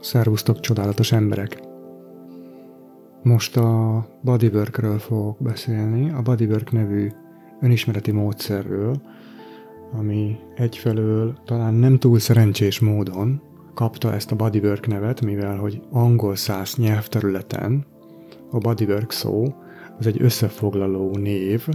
[0.00, 1.62] Szervusztok, csodálatos emberek!
[3.22, 7.08] Most a bodyworkről fogok beszélni, a bodywork nevű
[7.60, 9.02] önismereti módszerről,
[9.92, 13.42] ami egyfelől talán nem túl szerencsés módon
[13.74, 17.86] kapta ezt a bodywork nevet, mivel hogy angol száz nyelvterületen
[18.50, 19.54] a bodywork szó
[19.98, 21.68] az egy összefoglaló név,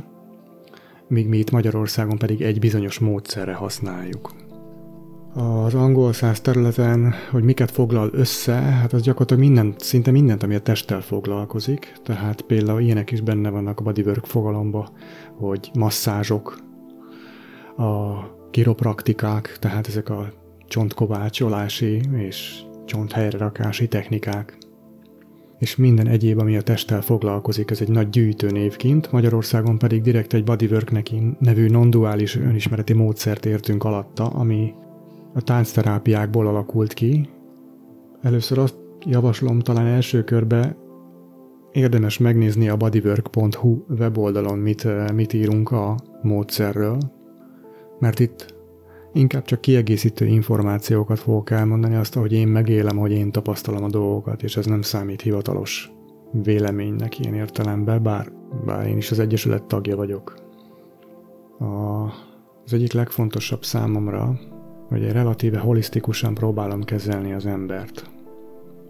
[1.08, 4.32] míg mi itt Magyarországon pedig egy bizonyos módszerre használjuk
[5.36, 10.56] az angol száz területen, hogy miket foglal össze, hát az gyakorlatilag mindent, szinte mindent, ami
[10.56, 11.94] a testtel foglalkozik.
[12.04, 14.90] Tehát például ilyenek is benne vannak a bodywork fogalomba,
[15.38, 16.64] hogy masszázsok,
[17.78, 20.34] a kiropraktikák, tehát ezek a
[20.68, 24.58] csontkovácsolási és csonthelyre rakási technikák,
[25.60, 30.34] és minden egyéb, ami a testtel foglalkozik, ez egy nagy gyűjtőnév kint, Magyarországon pedig direkt
[30.34, 30.92] egy bodywork
[31.40, 34.74] nevű non-duális önismereti módszert értünk alatta, ami
[35.36, 37.30] a táncterápiákból alakult ki.
[38.22, 40.78] Először azt javaslom talán első körbe
[41.72, 46.98] érdemes megnézni a bodywork.hu weboldalon, mit, mit írunk a módszerről,
[48.00, 48.56] mert itt
[49.14, 54.44] inkább csak kiegészítő információkat fogok elmondani, azt, hogy én megélem, hogy én tapasztalom a dolgokat,
[54.44, 55.92] és ez nem számít hivatalos
[56.44, 58.32] véleménynek ilyen értelemben, bár,
[58.66, 60.36] bár én is az Egyesület tagja vagyok.
[61.60, 62.04] A,
[62.66, 64.40] az egyik legfontosabb számomra,
[64.88, 68.10] hogy én relatíve holisztikusan próbálom kezelni az embert.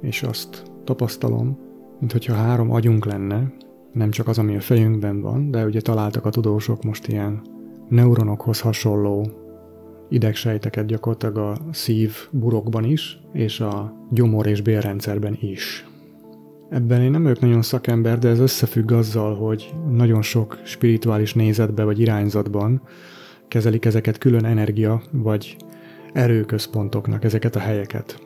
[0.02, 1.58] És azt tapasztalom,
[2.00, 3.54] mint hogyha három agyunk lenne,
[3.94, 7.42] nem csak az, ami a fejünkben van, de ugye találtak a tudósok most ilyen
[7.90, 9.28] neuronokhoz hasonló
[10.10, 15.86] idegsejteket gyakorlatilag a szív burokban is, és a gyomor és bélrendszerben is.
[16.70, 21.84] Ebben én nem vagyok nagyon szakember, de ez összefügg azzal, hogy nagyon sok spirituális nézetbe
[21.84, 22.82] vagy irányzatban
[23.48, 25.58] kezelik ezeket külön energia vagy
[26.16, 28.20] erőközpontoknak ezeket a helyeket.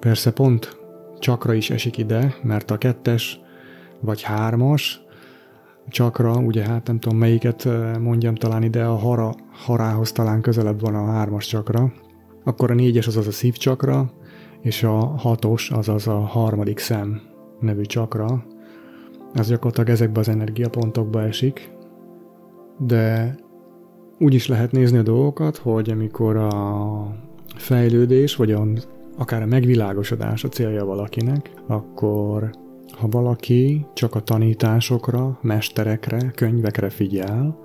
[0.00, 0.76] Persze pont
[1.18, 3.40] csakra is esik ide, mert a kettes
[4.00, 5.02] vagy hármas
[5.88, 7.68] csakra, ugye hát nem tudom melyiket
[8.00, 11.92] mondjam talán ide, a hara, harához talán közelebb van a hármas csakra,
[12.44, 14.12] akkor a négyes az az a szívcsakra,
[14.60, 17.20] és a hatos az az a harmadik szem
[17.60, 18.44] nevű csakra.
[19.32, 21.70] Ez gyakorlatilag ezekbe az energiapontokba esik,
[22.78, 23.34] de
[24.18, 27.16] úgy is lehet nézni a dolgokat, hogy amikor a
[27.56, 28.66] fejlődés, vagy a,
[29.18, 32.50] akár a megvilágosodás a célja valakinek, akkor
[32.92, 37.58] ha valaki csak a tanításokra, mesterekre, könyvekre figyel,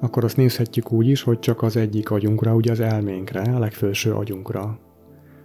[0.00, 4.12] akkor azt nézhetjük úgy is, hogy csak az egyik agyunkra, ugye az elménkre, a legfelső
[4.12, 4.78] agyunkra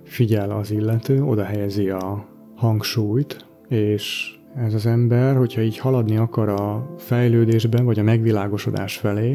[0.04, 2.26] figyel az illető, oda helyezi a
[2.56, 9.34] hangsúlyt, és ez az ember, hogyha így haladni akar a fejlődésben, vagy a megvilágosodás felé,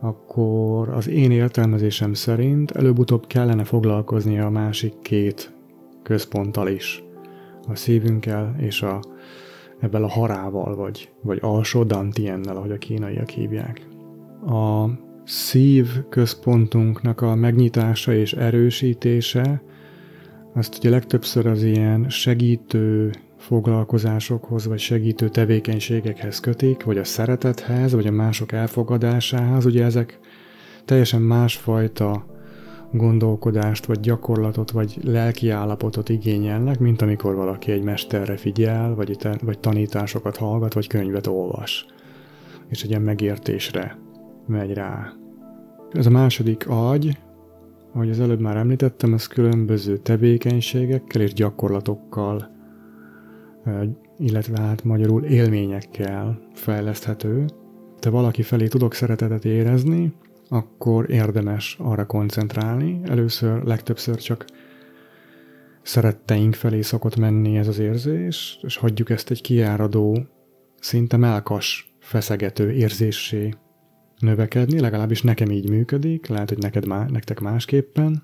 [0.00, 5.52] akkor az én értelmezésem szerint előbb-utóbb kellene foglalkozni a másik két
[6.02, 7.04] központtal is.
[7.68, 9.00] A szívünkkel és a,
[9.80, 13.86] ebben a harával, vagy, vagy alsó dantiennel, ahogy a kínaiak hívják.
[14.46, 14.86] A
[15.24, 19.62] szív központunknak a megnyitása és erősítése,
[20.54, 28.06] azt ugye legtöbbször az ilyen segítő foglalkozásokhoz vagy segítő tevékenységekhez kötik, vagy a szeretethez, vagy
[28.06, 29.64] a mások elfogadásához.
[29.64, 30.18] Ugye ezek
[30.84, 32.26] teljesen másfajta
[32.92, 39.58] gondolkodást, vagy gyakorlatot, vagy lelki állapotot igényelnek, mint amikor valaki egy mesterre figyel, vagy, vagy
[39.58, 41.86] tanításokat hallgat, vagy könyvet olvas.
[42.68, 43.98] És egy ilyen megértésre
[44.46, 45.12] megy rá.
[45.92, 47.18] Ez a második agy,
[47.92, 52.58] ahogy az előbb már említettem, ez különböző tevékenységekkel és gyakorlatokkal
[54.18, 57.44] illetve hát magyarul élményekkel fejleszthető.
[57.98, 60.12] Te valaki felé tudok szeretetet érezni,
[60.48, 63.00] akkor érdemes arra koncentrálni.
[63.04, 64.44] Először, legtöbbször csak
[65.82, 70.26] szeretteink felé szokott menni ez az érzés, és hagyjuk ezt egy kiáradó,
[70.80, 73.54] szinte melkas, feszegető érzéssé
[74.18, 78.22] növekedni, legalábbis nekem így működik, lehet, hogy neked má, nektek másképpen,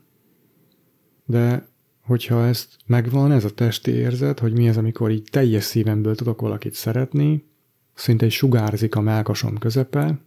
[1.24, 1.68] de
[2.06, 6.40] hogyha ezt megvan, ez a testi érzet, hogy mi az, amikor így teljes szívemből tudok
[6.40, 7.44] valakit szeretni,
[7.94, 10.18] szinte egy sugárzik a melkasom közepe,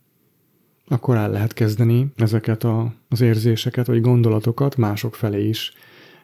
[0.88, 5.74] akkor el lehet kezdeni ezeket a, az érzéseket vagy gondolatokat mások felé is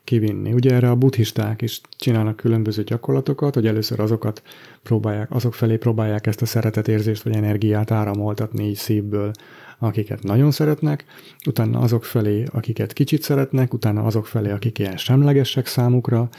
[0.04, 0.54] kivinni.
[0.54, 4.42] Ugye erre a buddhisták is csinálnak különböző gyakorlatokat, hogy először azokat
[4.84, 9.31] próbálják, azok felé próbálják ezt a szeretetérzést vagy energiát áramoltatni így szívből
[9.80, 11.06] akiket nagyon szeretnek,
[11.45, 16.30] utána azok felé, akiket kicsit szeretnek, utána azok felé, akik ilyen semlegesek számukra,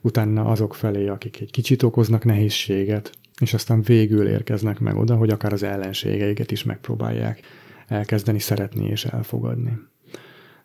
[0.00, 5.30] utána azok felé, akik egy kicsit okoznak nehézséget, és aztán végül érkeznek meg oda, hogy
[5.30, 7.40] akár az ellenségeiket is megpróbálják
[7.86, 9.78] elkezdeni szeretni és elfogadni.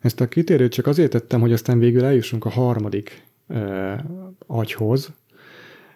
[0.00, 3.22] Ezt a kitérőt csak azért tettem, hogy aztán végül eljussunk a harmadik
[4.46, 5.12] agyhoz,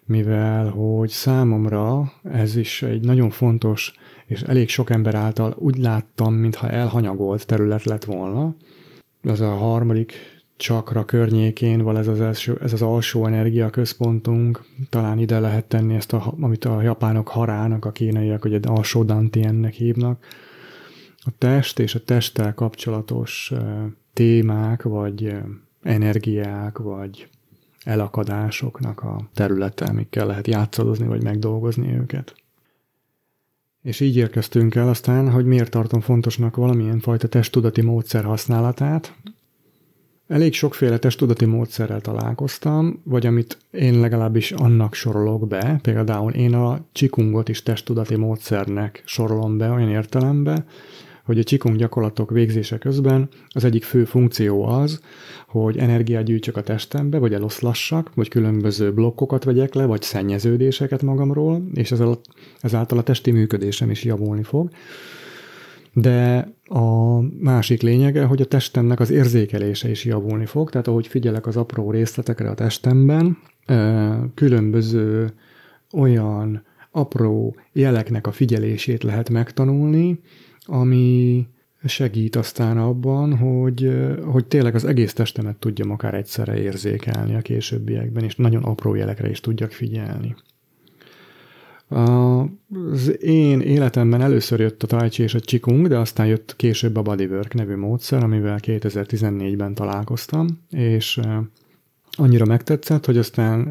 [0.06, 3.94] mivel hogy számomra ez is egy nagyon fontos,
[4.26, 8.54] és elég sok ember által úgy láttam, mintha elhanyagolt terület lett volna.
[9.22, 10.12] Az a harmadik
[10.56, 15.94] csakra környékén van ez az, első, ez az alsó energia központunk, talán ide lehet tenni
[15.94, 20.26] ezt, a, amit a japánok harának, a kínaiak, egy alsó dantiennek hívnak.
[21.18, 23.52] A test és a testtel kapcsolatos
[24.12, 25.34] témák, vagy
[25.82, 27.28] energiák, vagy
[27.86, 32.34] elakadásoknak a területe, amikkel lehet játszadozni, vagy megdolgozni őket.
[33.82, 39.14] És így érkeztünk el aztán, hogy miért tartom fontosnak valamilyen fajta testtudati módszer használatát.
[40.26, 46.80] Elég sokféle testtudati módszerrel találkoztam, vagy amit én legalábbis annak sorolok be, például én a
[46.92, 50.64] csikungot is testtudati módszernek sorolom be olyan értelembe,
[51.26, 55.00] hogy a csikung gyakorlatok végzése közben az egyik fő funkció az,
[55.48, 61.62] hogy energiát gyűjtsök a testembe, vagy eloszlassak, vagy különböző blokkokat vegyek le, vagy szennyeződéseket magamról,
[61.74, 61.94] és
[62.60, 64.70] ezáltal a testi működésem is javulni fog.
[65.92, 71.46] De a másik lényege, hogy a testemnek az érzékelése is javulni fog, tehát ahogy figyelek
[71.46, 73.38] az apró részletekre a testemben,
[74.34, 75.32] különböző
[75.92, 80.20] olyan apró jeleknek a figyelését lehet megtanulni,
[80.66, 81.46] ami
[81.84, 83.90] segít aztán abban, hogy,
[84.24, 89.30] hogy tényleg az egész testemet tudjam akár egyszerre érzékelni a későbbiekben, és nagyon apró jelekre
[89.30, 90.36] is tudjak figyelni.
[91.88, 97.02] Az én életemben először jött a Tai és a Qigong, de aztán jött később a
[97.02, 101.20] Bodywork nevű módszer, amivel 2014-ben találkoztam, és
[102.10, 103.68] annyira megtetszett, hogy aztán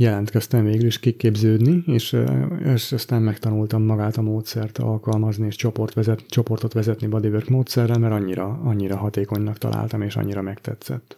[0.00, 2.16] jelentkeztem végül is kiképződni, és,
[2.64, 8.12] és aztán megtanultam magát a módszert alkalmazni, és csoport vezet, csoportot vezetni bodywork módszerrel, mert
[8.12, 11.14] annyira, annyira hatékonynak találtam, és annyira megtetszett.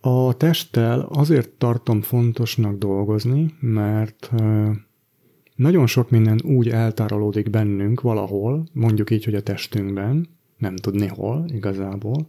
[0.00, 4.30] A testtel azért tartom fontosnak dolgozni, mert
[5.54, 10.28] nagyon sok minden úgy eltárolódik bennünk valahol, mondjuk így, hogy a testünkben,
[10.58, 12.28] nem tudni hol igazából,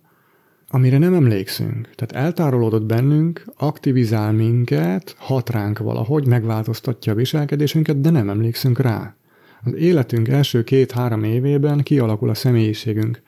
[0.70, 1.90] amire nem emlékszünk.
[1.96, 9.16] Tehát eltárolódott bennünk, aktivizál minket, hat ránk valahogy, megváltoztatja a viselkedésünket, de nem emlékszünk rá.
[9.64, 13.22] Az életünk első két-három évében kialakul a személyiségünk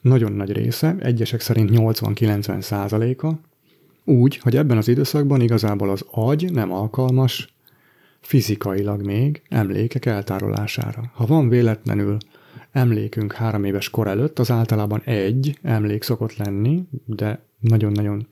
[0.00, 3.40] nagyon nagy része, egyesek szerint 80-90 százaléka,
[4.04, 7.54] úgy, hogy ebben az időszakban igazából az agy nem alkalmas
[8.20, 11.10] fizikailag még emlékek eltárolására.
[11.14, 12.16] Ha van véletlenül
[12.72, 18.26] emlékünk három éves kor előtt, az általában egy emlék szokott lenni, de nagyon-nagyon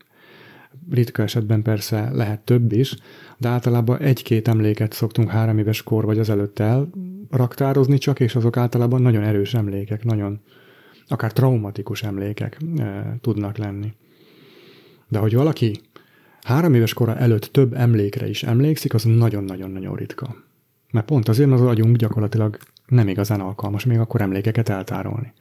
[0.91, 2.97] ritka esetben persze lehet több is,
[3.38, 8.56] de általában egy-két emléket szoktunk három éves kor vagy az előtt elraktározni csak, és azok
[8.56, 10.41] általában nagyon erős emlékek, nagyon
[11.09, 13.93] akár traumatikus emlékek e, tudnak lenni.
[15.09, 15.81] De hogy valaki
[16.43, 20.37] három éves kora előtt több emlékre is emlékszik, az nagyon-nagyon-nagyon ritka.
[20.93, 25.33] Mert pont azért az agyunk gyakorlatilag nem igazán alkalmas még akkor emlékeket eltárolni.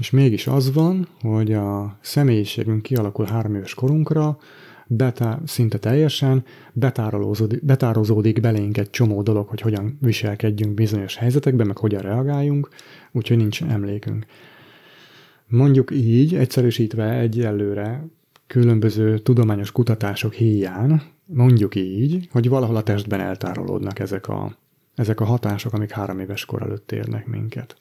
[0.00, 4.38] És mégis az van, hogy a személyiségünk kialakul három éves korunkra,
[4.86, 11.78] betá, szinte teljesen betárolózódik, betározódik belénk egy csomó dolog, hogy hogyan viselkedjünk bizonyos helyzetekben, meg
[11.78, 12.68] hogyan reagáljunk,
[13.12, 14.26] úgyhogy nincs emlékünk.
[15.46, 18.06] Mondjuk így, egyszerűsítve egyelőre
[18.46, 24.56] különböző tudományos kutatások híján, mondjuk így, hogy valahol a testben eltárolódnak ezek a
[24.98, 27.76] ezek a hatások, amik három éves kor előtt érnek minket.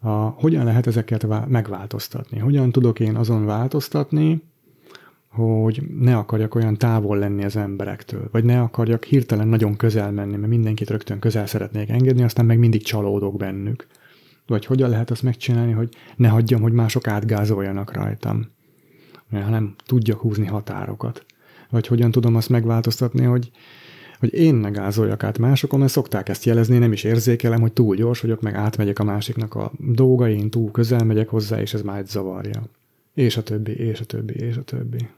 [0.00, 2.38] A, hogyan lehet ezeket megváltoztatni?
[2.38, 4.42] Hogyan tudok én azon változtatni,
[5.28, 10.36] hogy ne akarjak olyan távol lenni az emberektől, vagy ne akarjak hirtelen nagyon közel menni,
[10.36, 13.86] mert mindenkit rögtön közel szeretnék engedni, aztán meg mindig csalódok bennük.
[14.46, 18.46] Vagy hogyan lehet azt megcsinálni, hogy ne hagyjam, hogy mások átgázoljanak rajtam,
[19.30, 21.24] hanem tudjak húzni határokat.
[21.70, 23.50] Vagy hogyan tudom azt megváltoztatni, hogy
[24.18, 27.96] hogy én ne gázoljak át másokon, mert szokták ezt jelezni, nem is érzékelem, hogy túl
[27.96, 31.98] gyors vagyok, meg átmegyek a másiknak a dolgain, túl közel megyek hozzá, és ez már
[31.98, 32.62] egy zavarja.
[33.14, 35.08] És a többi, és a többi, és a többi.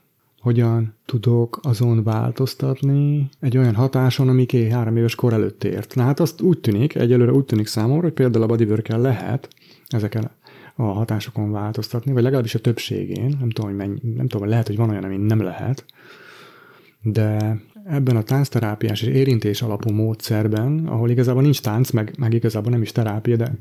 [0.41, 5.95] Hogyan tudok azon változtatni egy olyan hatáson, ami két három éves kor előtt ért?
[5.95, 9.49] Na hát azt úgy tűnik, egyelőre úgy tűnik számomra, hogy például a bodywork lehet
[9.87, 10.31] ezeken
[10.75, 14.77] a hatásokon változtatni, vagy legalábbis a többségén, nem tudom, hogy mennyi, nem tudom, lehet, hogy
[14.77, 15.85] van olyan, ami nem lehet,
[17.03, 17.57] de
[17.89, 22.83] ebben a táncterápiás és érintés alapú módszerben, ahol igazából nincs tánc, meg, meg igazából nem
[22.83, 23.53] is terápia, de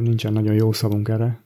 [0.00, 1.40] nincsen nagyon jó szavunk erre.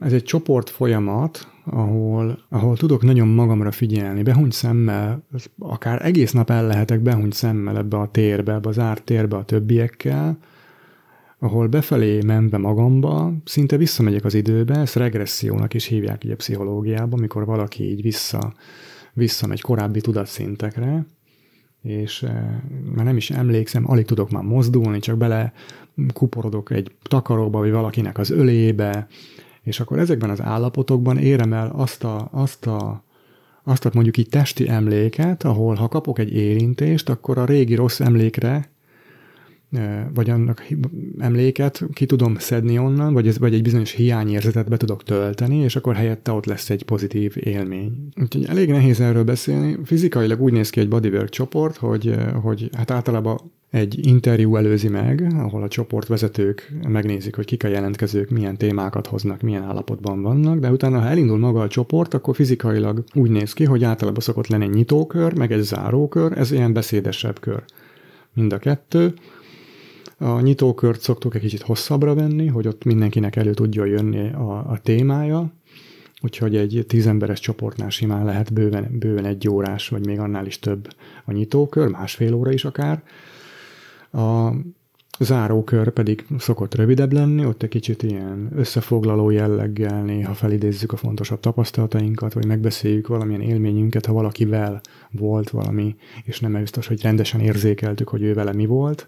[0.00, 5.22] Ez egy csoport folyamat, ahol, ahol tudok nagyon magamra figyelni, behuny szemmel,
[5.58, 9.44] akár egész nap el lehetek behuny szemmel ebbe a térbe, ebbe az árt térbe a
[9.44, 10.38] többiekkel,
[11.38, 17.18] ahol befelé menve magamba, szinte visszamegyek az időbe, ezt regressziónak is hívják így a pszichológiában,
[17.18, 18.52] amikor valaki így vissza,
[19.12, 21.06] visszamegy korábbi tudatszintekre,
[21.82, 22.44] és eh,
[22.94, 25.52] már nem is emlékszem, alig tudok már mozdulni, csak bele
[26.12, 29.06] kuporodok egy takaróba, vagy valakinek az ölébe,
[29.62, 33.04] és akkor ezekben az állapotokban érem el azt a, azt a
[33.64, 38.00] azt a mondjuk így testi emléket, ahol ha kapok egy érintést, akkor a régi rossz
[38.00, 38.71] emlékre
[40.14, 40.66] vagy annak
[41.18, 45.76] emléket ki tudom szedni onnan, vagy, ez, vagy egy bizonyos hiányérzetet be tudok tölteni, és
[45.76, 48.08] akkor helyette ott lesz egy pozitív élmény.
[48.20, 49.76] Úgyhogy elég nehéz erről beszélni.
[49.84, 53.38] Fizikailag úgy néz ki egy bodywork csoport, hogy, hogy hát általában
[53.70, 59.40] egy interjú előzi meg, ahol a csoportvezetők megnézik, hogy kik a jelentkezők, milyen témákat hoznak,
[59.40, 63.64] milyen állapotban vannak, de utána, ha elindul maga a csoport, akkor fizikailag úgy néz ki,
[63.64, 67.64] hogy általában szokott lenni egy nyitókör, meg egy zárókör, ez ilyen beszédesebb kör.
[68.34, 69.14] Mind a kettő,
[70.22, 74.78] a nyitókört szoktuk egy kicsit hosszabbra venni, hogy ott mindenkinek elő tudja jönni a, a
[74.82, 75.52] témája,
[76.20, 80.88] úgyhogy egy tízemberes csoportnál simán lehet bőven, bőven egy órás, vagy még annál is több
[81.24, 83.02] a nyitókör, másfél óra is akár.
[84.12, 84.50] A
[85.18, 91.40] zárókör pedig szokott rövidebb lenni, ott egy kicsit ilyen összefoglaló jelleggel néha felidézzük a fontosabb
[91.40, 98.08] tapasztalatainkat, vagy megbeszéljük valamilyen élményünket, ha valakivel volt valami, és nem biztos, hogy rendesen érzékeltük,
[98.08, 99.06] hogy ő vele mi volt,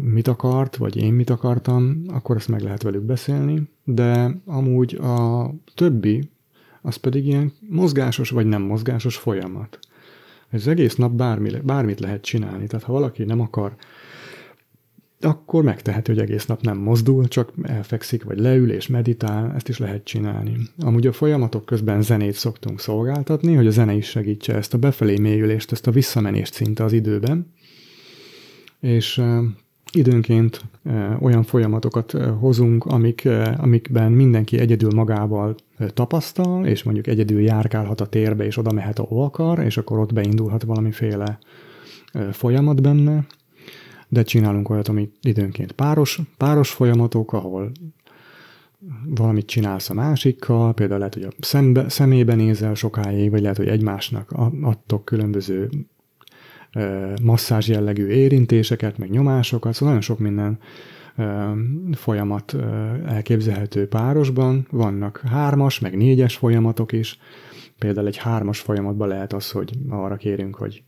[0.00, 5.50] mit akart, vagy én mit akartam, akkor ezt meg lehet velük beszélni, de amúgy a
[5.74, 6.30] többi,
[6.82, 9.78] az pedig ilyen mozgásos vagy nem mozgásos folyamat.
[10.50, 13.74] Ez egész nap bármi, bármit lehet csinálni, tehát ha valaki nem akar,
[15.20, 19.78] akkor megteheti, hogy egész nap nem mozdul, csak elfekszik, vagy leül és meditál, ezt is
[19.78, 20.56] lehet csinálni.
[20.78, 25.18] Amúgy a folyamatok közben zenét szoktunk szolgáltatni, hogy a zene is segítse ezt a befelé
[25.18, 27.52] mélyülést, ezt a visszamenést szinte az időben,
[28.80, 29.22] és
[29.92, 30.64] időnként
[31.20, 35.54] olyan folyamatokat hozunk, amik, amikben mindenki egyedül magával
[35.94, 40.12] tapasztal, és mondjuk egyedül járkálhat a térbe, és oda mehet, ahol akar, és akkor ott
[40.12, 41.38] beindulhat valamiféle
[42.32, 43.26] folyamat benne,
[44.08, 47.72] de csinálunk olyat, ami időnként páros, páros folyamatok, ahol
[49.04, 53.68] valamit csinálsz a másikkal, például lehet, hogy a szembe, szemébe nézel sokáig, vagy lehet, hogy
[53.68, 54.32] egymásnak
[54.62, 55.68] adtok különböző
[57.22, 60.58] masszázs jellegű érintéseket, meg nyomásokat, szóval nagyon sok minden
[61.92, 62.56] folyamat
[63.06, 64.66] elképzelhető párosban.
[64.70, 67.18] Vannak hármas, meg négyes folyamatok is.
[67.78, 70.82] Például egy hármas folyamatban lehet az, hogy arra kérünk, hogy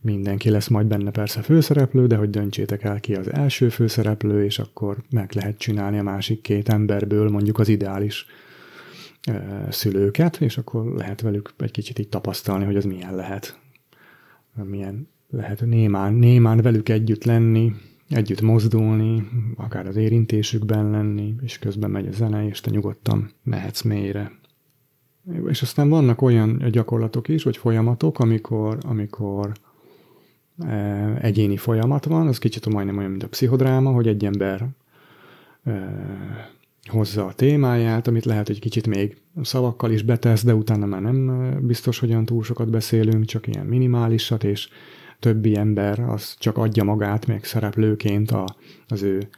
[0.00, 4.58] mindenki lesz majd benne persze főszereplő, de hogy döntsétek el ki az első főszereplő, és
[4.58, 8.26] akkor meg lehet csinálni a másik két emberből mondjuk az ideális
[9.68, 13.58] szülőket, és akkor lehet velük egy kicsit így tapasztalni, hogy az milyen lehet
[14.62, 17.72] milyen lehet némán, némán velük együtt lenni,
[18.08, 23.82] együtt mozdulni, akár az érintésükben lenni, és közben megy a zene, és te nyugodtan mehetsz
[23.82, 24.32] mélyre.
[25.48, 29.52] És aztán vannak olyan gyakorlatok is, vagy folyamatok, amikor, amikor
[30.58, 34.68] e, egyéni folyamat van, az kicsit majdnem olyan, mint a pszichodráma, hogy egy ember
[35.64, 35.72] e,
[36.90, 41.58] hozza a témáját, amit lehet, hogy kicsit még szavakkal is betesz, de utána már nem
[41.66, 44.68] biztos, hogy olyan túl sokat beszélünk, csak ilyen minimálisat, és
[45.18, 48.56] többi ember az csak adja magát még szereplőként a,
[48.88, 49.28] az ő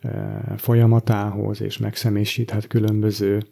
[0.00, 3.42] e, folyamatához, és megszemélyisíthet különböző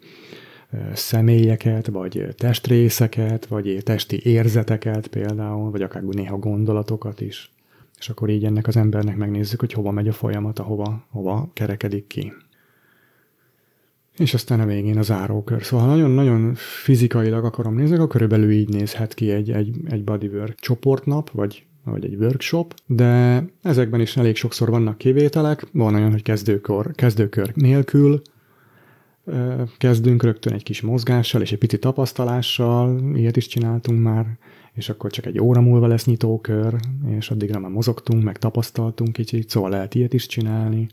[0.69, 7.51] e, személyeket, vagy testrészeket, vagy testi érzeteket például, vagy akár néha gondolatokat is.
[7.99, 12.07] És akkor így ennek az embernek megnézzük, hogy hova megy a folyamat, hova, hova kerekedik
[12.07, 12.33] ki
[14.17, 15.63] és aztán a végén a zárókör.
[15.63, 21.29] Szóval nagyon-nagyon fizikailag akarom nézni, akkor körülbelül így nézhet ki egy, egy, egy bodywork csoportnap,
[21.29, 26.91] vagy, vagy egy workshop, de ezekben is elég sokszor vannak kivételek, van olyan, hogy kezdőkor,
[26.95, 28.21] kezdőkör nélkül,
[29.77, 34.25] kezdünk rögtön egy kis mozgással és egy pici tapasztalással, ilyet is csináltunk már,
[34.73, 36.75] és akkor csak egy óra múlva lesz nyitókör,
[37.17, 40.87] és addigra már mozogtunk, meg tapasztaltunk kicsit, szóval lehet ilyet is csinálni.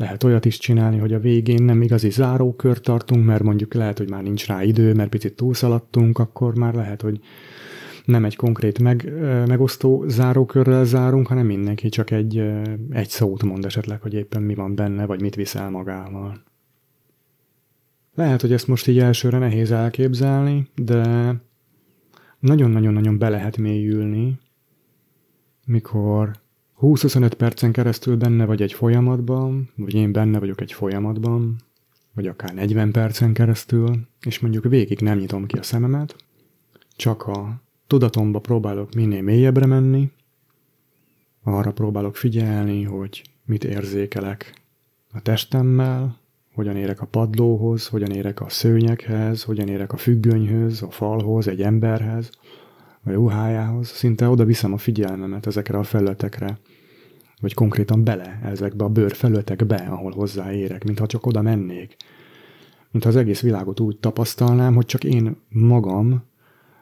[0.00, 4.10] Lehet olyat is csinálni, hogy a végén nem igazi zárókört tartunk, mert mondjuk lehet, hogy
[4.10, 7.20] már nincs rá idő, mert picit túlszaladtunk, akkor már lehet, hogy
[8.04, 9.12] nem egy konkrét meg,
[9.46, 12.38] megosztó zárókörrel zárunk, hanem mindenki csak egy,
[12.90, 16.42] egy szót mond esetleg, hogy éppen mi van benne, vagy mit viszel magával.
[18.14, 21.34] Lehet, hogy ezt most így elsőre nehéz elképzelni, de
[22.38, 24.38] nagyon-nagyon-nagyon be lehet mélyülni,
[25.66, 26.39] mikor
[26.80, 31.56] 20-25 percen keresztül benne vagy egy folyamatban, vagy én benne vagyok egy folyamatban,
[32.14, 36.16] vagy akár 40 percen keresztül, és mondjuk végig nem nyitom ki a szememet,
[36.96, 40.10] csak a tudatomba próbálok minél mélyebbre menni,
[41.42, 44.62] arra próbálok figyelni, hogy mit érzékelek
[45.12, 46.18] a testemmel,
[46.54, 51.62] hogyan érek a padlóhoz, hogyan érek a szőnyekhez, hogyan érek a függönyhöz, a falhoz, egy
[51.62, 52.30] emberhez,
[53.04, 53.88] a ruhájához.
[53.88, 56.58] Szinte oda viszem a figyelmemet ezekre a felületekre,
[57.40, 61.96] vagy konkrétan bele ezekbe a bőr felületekbe, ahol hozzáérek, mintha csak oda mennék.
[62.90, 66.22] Mintha az egész világot úgy tapasztalnám, hogy csak én magam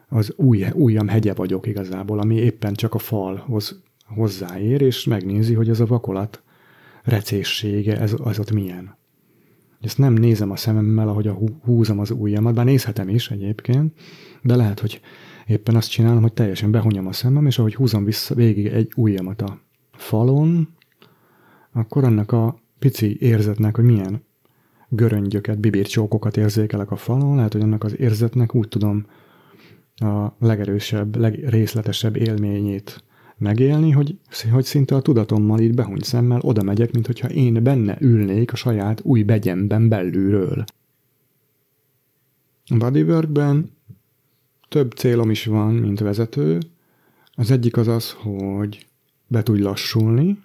[0.09, 5.69] az új, újam hegye vagyok igazából, ami éppen csak a falhoz hozzáér, és megnézi, hogy
[5.69, 6.43] ez a vakolat
[7.03, 8.97] recéssége, ez, az ott milyen.
[9.81, 13.93] Ezt nem nézem a szememmel, ahogy a húzom az ujjamat, bár nézhetem is egyébként,
[14.43, 15.01] de lehet, hogy
[15.47, 19.43] éppen azt csinálom, hogy teljesen behunyom a szemem, és ahogy húzom vissza végig egy ujjamat
[19.43, 19.68] a
[19.99, 20.69] falon,
[21.73, 24.23] akkor annak a pici érzetnek, hogy milyen
[24.89, 29.07] göröngyöket, bibircsókokat érzékelek a falon, lehet, hogy annak az érzetnek úgy tudom
[29.97, 33.03] a legerősebb, legrészletesebb élményét
[33.37, 34.19] megélni, hogy,
[34.51, 38.57] hogy szinte a tudatommal így behuny szemmel oda megyek, mint hogyha én benne ülnék a
[38.57, 40.65] saját új begyemben belülről.
[42.67, 43.71] A bodyworkben
[44.69, 46.59] több célom is van, mint vezető.
[47.35, 48.88] Az egyik az az, hogy
[49.29, 50.39] be tudj lassulni.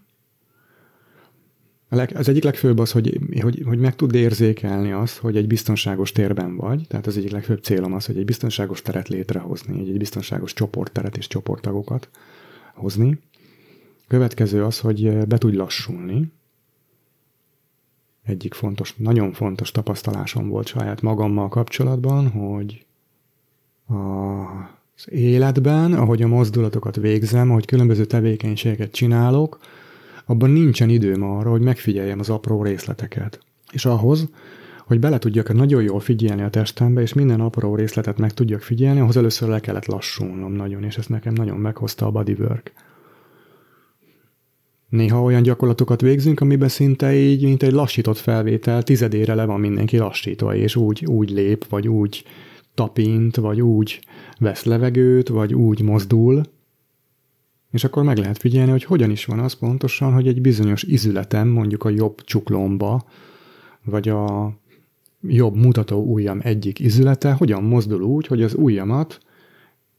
[1.90, 6.56] Az egyik legfőbb az, hogy, hogy, hogy meg tud érzékelni azt, hogy egy biztonságos térben
[6.56, 6.88] vagy.
[6.88, 11.28] Tehát az egyik legfőbb célom az, hogy egy biztonságos teret létrehozni, egy biztonságos csoportteret és
[11.28, 12.10] csoporttagokat
[12.74, 13.20] hozni.
[14.08, 16.32] Következő az, hogy be tudj lassulni.
[18.24, 22.86] Egyik fontos, nagyon fontos tapasztalásom volt saját magammal kapcsolatban, hogy
[24.96, 29.60] az életben, ahogy a mozdulatokat végzem, ahogy különböző tevékenységeket csinálok,
[30.26, 33.40] abban nincsen időm arra, hogy megfigyeljem az apró részleteket.
[33.72, 34.30] És ahhoz,
[34.86, 39.00] hogy bele tudjak nagyon jól figyelni a testembe, és minden apró részletet meg tudjak figyelni,
[39.00, 42.74] ahhoz először le kellett lassulnom nagyon, és ezt nekem nagyon meghozta a bodywork.
[44.90, 49.98] Néha olyan gyakorlatokat végzünk, amiben szinte így, mint egy lassított felvétel, tizedére le van mindenki
[49.98, 52.24] lassítva, és úgy, úgy lép, vagy úgy
[52.74, 54.00] tapint, vagy úgy
[54.40, 56.42] vesz levegőt, vagy úgy mozdul,
[57.72, 61.48] és akkor meg lehet figyelni, hogy hogyan is van az pontosan, hogy egy bizonyos izületem,
[61.48, 63.06] mondjuk a jobb csuklomba,
[63.84, 64.54] vagy a
[65.22, 69.20] jobb mutató ujjam egyik izülete hogyan mozdul úgy, hogy az ujjamat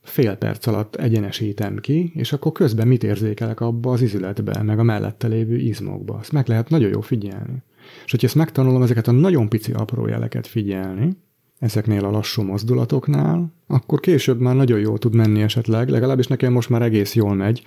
[0.03, 4.83] fél perc alatt egyenesítem ki, és akkor közben mit érzékelek abba az izületbe, meg a
[4.83, 6.19] mellette lévő izmokba.
[6.21, 7.63] Ezt meg lehet nagyon jó figyelni.
[8.05, 11.17] És hogyha ezt megtanulom ezeket a nagyon pici apró jeleket figyelni,
[11.65, 16.69] ezeknél a lassú mozdulatoknál, akkor később már nagyon jól tud menni esetleg, legalábbis nekem most
[16.69, 17.63] már egész jól megy,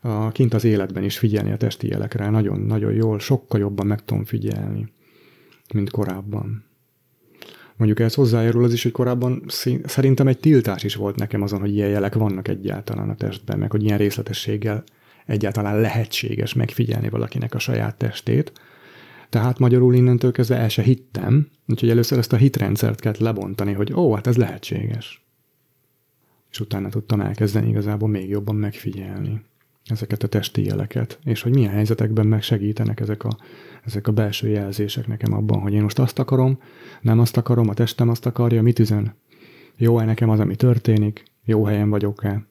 [0.00, 4.24] a, kint az életben is figyelni a testi jelekre, nagyon-nagyon jól, sokkal jobban meg tudom
[4.24, 4.92] figyelni,
[5.74, 6.64] mint korábban.
[7.76, 9.44] Mondjuk ehhez hozzájárul az is, hogy korábban
[9.84, 13.70] szerintem egy tiltás is volt nekem azon, hogy ilyen jelek vannak egyáltalán a testben, meg
[13.70, 14.84] hogy ilyen részletességgel
[15.26, 18.52] egyáltalán lehetséges megfigyelni valakinek a saját testét.
[19.30, 23.92] Tehát magyarul innentől kezdve el se hittem, úgyhogy először ezt a hitrendszert kellett lebontani, hogy
[23.92, 25.24] ó, hát ez lehetséges.
[26.50, 29.42] És utána tudtam elkezdeni igazából még jobban megfigyelni
[29.84, 33.38] ezeket a testi jeleket, és hogy milyen helyzetekben meg segítenek ezek a,
[33.84, 36.58] ezek a belső jelzések nekem abban, hogy én most azt akarom,
[37.00, 39.14] nem azt akarom, a testem azt akarja, mit üzen.
[39.76, 41.22] Jó-e nekem az, ami történik?
[41.44, 42.46] Jó helyen vagyok-e?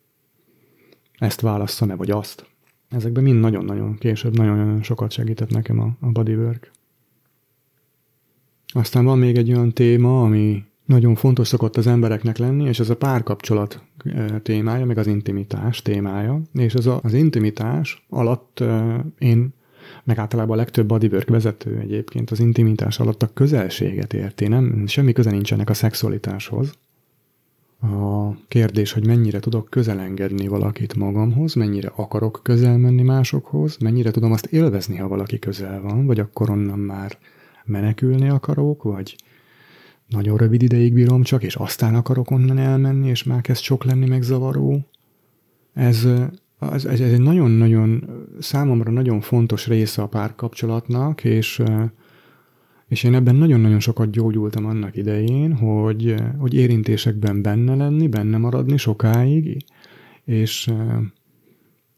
[1.17, 2.48] Ezt válasszam-e, vagy azt?
[2.89, 6.71] Ezekben mind nagyon-nagyon később nagyon-nagyon sokat segített nekem a, a bodywork.
[8.73, 12.89] Aztán van még egy olyan téma, ami nagyon fontos szokott az embereknek lenni, és ez
[12.89, 13.83] a párkapcsolat
[14.41, 16.41] témája, meg az intimitás témája.
[16.53, 18.63] És ez a, az intimitás alatt
[19.17, 19.53] én,
[20.03, 24.87] meg általában a legtöbb bodywork vezető egyébként az intimitás alatt a közelséget érti, nem?
[24.87, 26.71] Semmi köze nincsenek a szexualitáshoz.
[27.81, 34.31] A kérdés, hogy mennyire tudok közelengedni valakit magamhoz, mennyire akarok közel menni másokhoz, mennyire tudom
[34.31, 37.17] azt élvezni, ha valaki közel van, vagy akkor onnan már
[37.65, 39.15] menekülni akarok, vagy
[40.07, 44.07] nagyon rövid ideig bírom csak, és aztán akarok onnan elmenni, és már kezd sok lenni
[44.07, 44.85] meg zavaró.
[45.73, 46.07] Ez,
[46.59, 48.03] ez, ez egy nagyon-nagyon,
[48.39, 51.61] számomra nagyon fontos része a párkapcsolatnak, és,
[52.89, 58.77] és én ebben nagyon-nagyon sokat gyógyultam annak idején, hogy, hogy érintésekben benne lenni, benne maradni
[58.77, 59.65] sokáig,
[60.25, 60.71] és,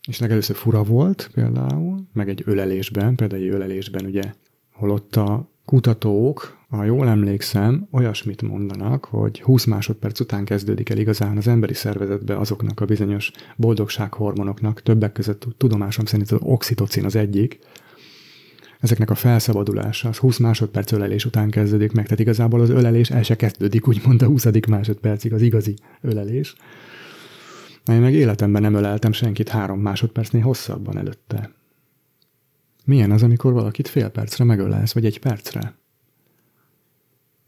[0.07, 4.33] és legelőször fura volt például, meg egy ölelésben, például egy ölelésben ugye,
[4.73, 11.37] holott a kutatók ha jól emlékszem, olyasmit mondanak, hogy 20 másodperc után kezdődik el igazán
[11.37, 17.59] az emberi szervezetbe azoknak a bizonyos boldogsághormonoknak, többek között tudomásom szerint az oxitocin az egyik,
[18.81, 23.23] ezeknek a felszabadulása az 20 másodperc ölelés után kezdődik meg, tehát igazából az ölelés el
[23.23, 24.45] se kezdődik, úgymond a 20.
[24.67, 26.55] másodpercig az igazi ölelés.
[27.85, 31.51] Én meg életemben nem öleltem senkit három másodpercnél hosszabban előtte.
[32.85, 35.80] Milyen az, amikor valakit fél percre megölelsz, vagy egy percre?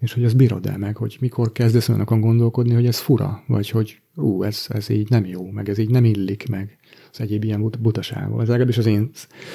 [0.04, 3.70] És hogy ez bírod el meg, hogy mikor kezdesz olyanokon gondolkodni, hogy ez fura, vagy
[3.70, 6.78] hogy ú, ez, ez így nem jó, meg ez így nem illik meg
[7.12, 8.42] az egyéb ilyen butaságból.
[8.42, 9.10] Ez legalábbis az én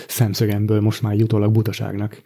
[0.06, 2.22] szemszögemből most már jutólag butaságnak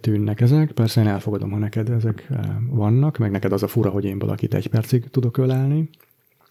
[0.00, 0.72] tűnnek ezek.
[0.72, 2.28] Persze én elfogadom, ha neked ezek
[2.70, 5.88] vannak, meg neked az a fura, hogy én valakit egy percig tudok ölelni.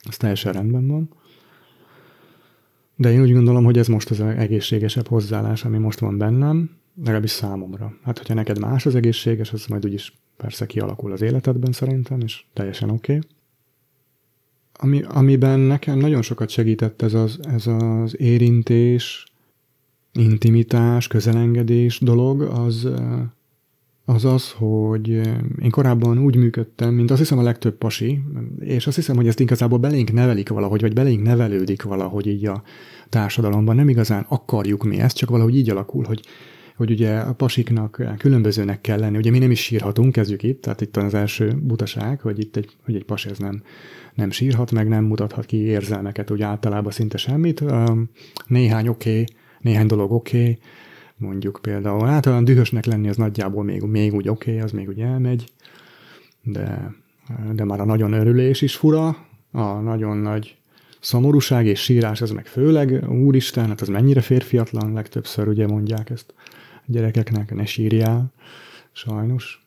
[0.04, 1.10] Ez teljesen rendben van.
[2.96, 7.32] De én úgy gondolom, hogy ez most az egészségesebb hozzáállás, ami most van bennem, legalábbis
[7.32, 7.94] számomra.
[8.04, 12.44] Hát, hogyha neked más az egészséges, az majd úgyis persze kialakul az életedben szerintem, és
[12.54, 13.16] teljesen oké.
[13.16, 13.30] Okay.
[14.78, 19.26] Ami, amiben nekem nagyon sokat segített ez az, ez az érintés,
[20.14, 22.88] intimitás, közelengedés dolog, az,
[24.06, 25.10] az az, hogy
[25.62, 28.22] én korábban úgy működtem, mint azt hiszem a legtöbb pasi,
[28.60, 32.64] és azt hiszem, hogy ezt igazából belénk nevelik valahogy, vagy belénk nevelődik valahogy így a
[33.10, 33.76] társadalomban.
[33.76, 36.22] Nem igazán akarjuk mi ezt, csak valahogy így alakul, hogy
[36.76, 39.18] hogy ugye a pasiknak különbözőnek kell lenni.
[39.18, 42.70] Ugye mi nem is sírhatunk, kezdjük itt, tehát itt az első butaság, hogy itt egy,
[42.86, 43.64] hogy egy pasi ez nem,
[44.14, 47.64] nem sírhat, meg nem mutathat ki érzelmeket, úgy általában szinte semmit.
[48.48, 49.26] Néhány oké, okay,
[49.62, 50.58] néhány dolog oké, okay,
[51.18, 55.00] mondjuk például, hát dühösnek lenni az nagyjából még, még úgy oké, okay, az még úgy
[55.00, 55.52] elmegy,
[56.44, 56.96] de,
[57.54, 59.18] de már a nagyon örülés is fura,
[59.52, 60.58] a nagyon nagy
[61.00, 66.34] szomorúság és sírás, ez meg főleg, úristen, hát az mennyire férfiatlan, legtöbbször ugye mondják ezt
[66.86, 68.34] gyerekeknek, ne sírjál,
[68.92, 69.66] sajnos.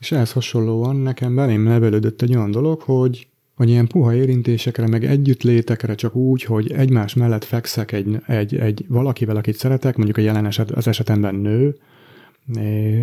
[0.00, 5.04] És ehhez hasonlóan nekem belém nevelődött egy olyan dolog, hogy, hogy ilyen puha érintésekre, meg
[5.04, 10.20] együttlétekre csak úgy, hogy egymás mellett fekszek egy, egy, egy valakivel, akit szeretek, mondjuk a
[10.20, 11.76] jelen eset, az esetemben nő,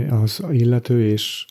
[0.09, 1.45] az illető, és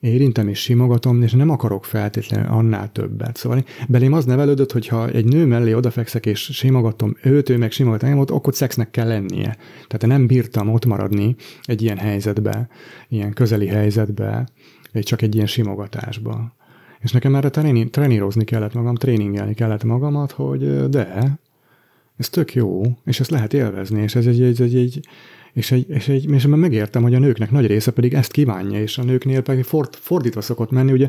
[0.00, 3.36] érintem és simogatom, és nem akarok feltétlenül annál többet.
[3.36, 7.70] Szóval belém az nevelődött, hogy ha egy nő mellé odafekszek és simogatom őt, ő meg
[7.70, 9.56] simogat engem, ott, akkor szexnek kell lennie.
[9.86, 12.68] Tehát nem bírtam ott maradni egy ilyen helyzetbe,
[13.08, 14.48] ilyen közeli helyzetbe,
[14.92, 16.54] csak egy ilyen simogatásba.
[17.00, 21.38] És nekem erre tréni- trénírozni kellett magam, tréningelni kellett magamat, hogy de,
[22.16, 25.00] ez tök jó, és ezt lehet élvezni, és ez egy, egy, egy, egy
[25.56, 28.80] és, egy, és, egy, és már megértem, hogy a nőknek nagy része pedig ezt kívánja,
[28.80, 30.92] és a nőknél pedig ford, fordítva szokott menni.
[30.92, 31.08] Ugye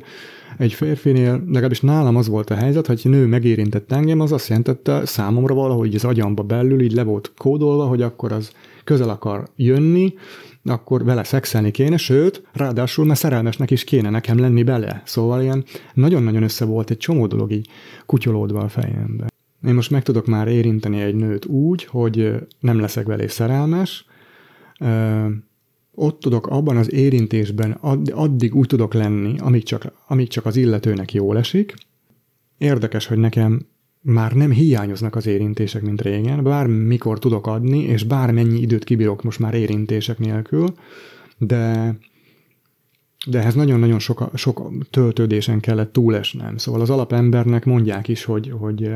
[0.58, 5.06] egy férfinél, legalábbis nálam az volt a helyzet, hogy nő megérintett engem, az azt jelentette
[5.06, 8.52] számomra valahogy az agyamba belül így le volt kódolva, hogy akkor az
[8.84, 10.14] közel akar jönni,
[10.64, 15.02] akkor vele szexelni kéne, sőt, ráadásul mert szerelmesnek is kéne nekem lenni bele.
[15.06, 17.70] Szóval ilyen nagyon-nagyon össze volt egy csomó dolog így
[18.06, 19.28] kutyolódva a fejembe.
[19.68, 24.06] Én most meg tudok már érinteni egy nőt úgy, hogy nem leszek vele szerelmes,
[25.92, 27.72] ott tudok abban az érintésben
[28.12, 31.74] addig úgy tudok lenni, amíg csak, amíg csak az illetőnek jól esik.
[32.58, 33.66] Érdekes, hogy nekem
[34.02, 39.40] már nem hiányoznak az érintések, mint régen, bármikor tudok adni, és bármennyi időt kibírok most
[39.40, 40.74] már érintések nélkül,
[41.38, 41.96] de,
[43.28, 46.58] de ehhez nagyon-nagyon sok, sok töltődésen kellett túlesnem.
[46.58, 48.94] Szóval az alapembernek mondják is, hogy, hogy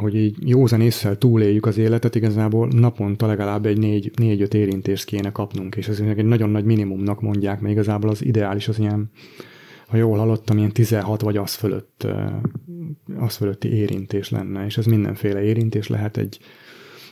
[0.00, 5.32] hogy így józan észsel túléljük az életet, igazából naponta legalább egy négy, négy-öt érintést kéne
[5.32, 9.10] kapnunk, és ez egy nagyon nagy minimumnak mondják, mert igazából az ideális az ilyen,
[9.86, 12.06] ha jól hallottam, ilyen 16 vagy az fölött,
[13.18, 16.38] az fölötti érintés lenne, és ez mindenféle érintés lehet egy,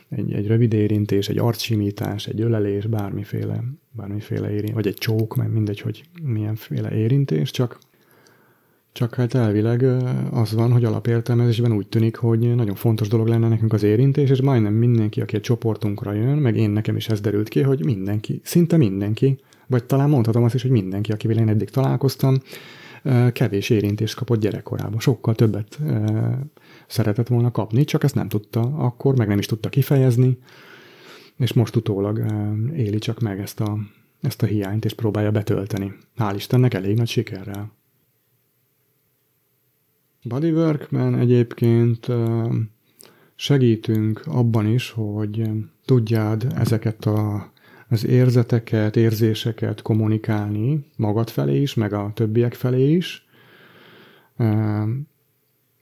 [0.09, 5.51] egy, egy rövid érintés, egy arcsimítás, egy ölelés, bármiféle, bármiféle érintés, vagy egy csók, mert
[5.51, 7.79] mindegy, hogy milyenféle érintés, csak
[8.91, 9.83] csak hát elvileg
[10.31, 14.41] az van, hogy alapértelmezésben úgy tűnik, hogy nagyon fontos dolog lenne nekünk az érintés, és
[14.41, 18.41] majdnem mindenki, aki a csoportunkra jön, meg én nekem is ez derült ki, hogy mindenki,
[18.43, 22.37] szinte mindenki, vagy talán mondhatom azt is, hogy mindenki, akivel én eddig találkoztam,
[23.33, 24.99] kevés érintést kapott gyerekkorában.
[24.99, 25.79] Sokkal többet
[26.87, 30.37] szeretett volna kapni, csak ezt nem tudta akkor, meg nem is tudta kifejezni,
[31.37, 32.25] és most utólag
[32.75, 33.77] éli csak meg ezt a,
[34.21, 35.93] ezt a hiányt, és próbálja betölteni.
[36.17, 37.77] Hál' Istennek elég nagy sikerrel.
[40.23, 42.07] Bodyworkben egyébként
[43.35, 45.49] segítünk abban is, hogy
[45.85, 47.51] tudjád ezeket a,
[47.89, 53.27] az érzeteket, érzéseket kommunikálni magad felé is, meg a többiek felé is.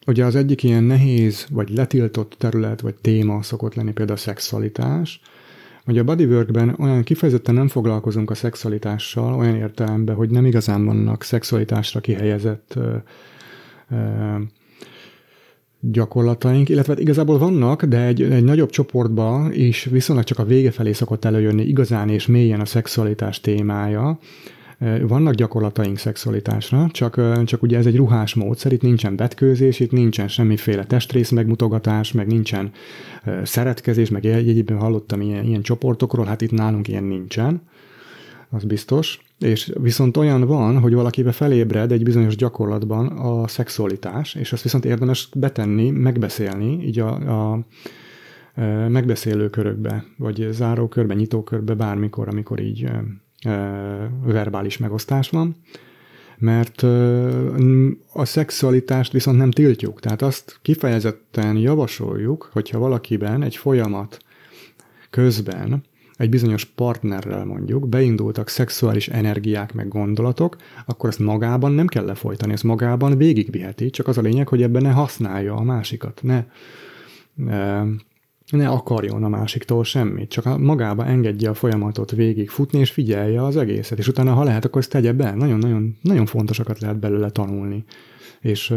[0.07, 5.21] Ugye az egyik ilyen nehéz, vagy letiltott terület, vagy téma szokott lenni például a szexualitás.
[5.85, 11.23] Ugye a bodyworkben olyan kifejezetten nem foglalkozunk a szexualitással, olyan értelemben, hogy nem igazán vannak
[11.23, 12.79] szexualitásra kihelyezett
[15.79, 20.71] gyakorlataink, illetve hát igazából vannak, de egy, egy nagyobb csoportban is viszonylag csak a vége
[20.71, 24.19] felé szokott előjönni igazán és mélyen a szexualitás témája.
[25.01, 30.27] vannak gyakorlataink szexualitásra, csak, csak ugye ez egy ruhás módszer, itt nincsen betkőzés, itt nincsen
[30.27, 32.71] semmiféle testrész megmutogatás, meg nincsen
[33.43, 37.61] szeretkezés, meg egyébben hallottam ilyen, ilyen csoportokról, hát itt nálunk ilyen nincsen,
[38.49, 39.19] az biztos.
[39.39, 44.85] És viszont olyan van, hogy valakibe felébred egy bizonyos gyakorlatban a szexualitás, és azt viszont
[44.85, 47.65] érdemes betenni, megbeszélni, így a, a
[48.87, 52.89] megbeszélő körökbe, vagy záró körbe, nyitó körbe, bármikor, amikor így
[54.25, 55.55] verbális megosztás van,
[56.37, 56.83] mert
[58.13, 59.99] a szexualitást viszont nem tiltjuk.
[59.99, 64.17] Tehát azt kifejezetten javasoljuk, hogyha valakiben egy folyamat
[65.09, 65.83] közben
[66.17, 72.51] egy bizonyos partnerrel mondjuk beindultak szexuális energiák meg gondolatok, akkor ezt magában nem kell lefolytani,
[72.51, 76.45] ezt magában végigviheti, csak az a lényeg, hogy ebben ne használja a másikat, ne,
[78.51, 83.57] ne akarjon a másiktól semmit, csak magába engedje a folyamatot végig futni, és figyelje az
[83.57, 85.33] egészet, és utána, ha lehet, akkor ezt tegye be.
[85.35, 87.83] Nagyon-nagyon nagyon fontosakat lehet belőle tanulni.
[88.41, 88.73] És,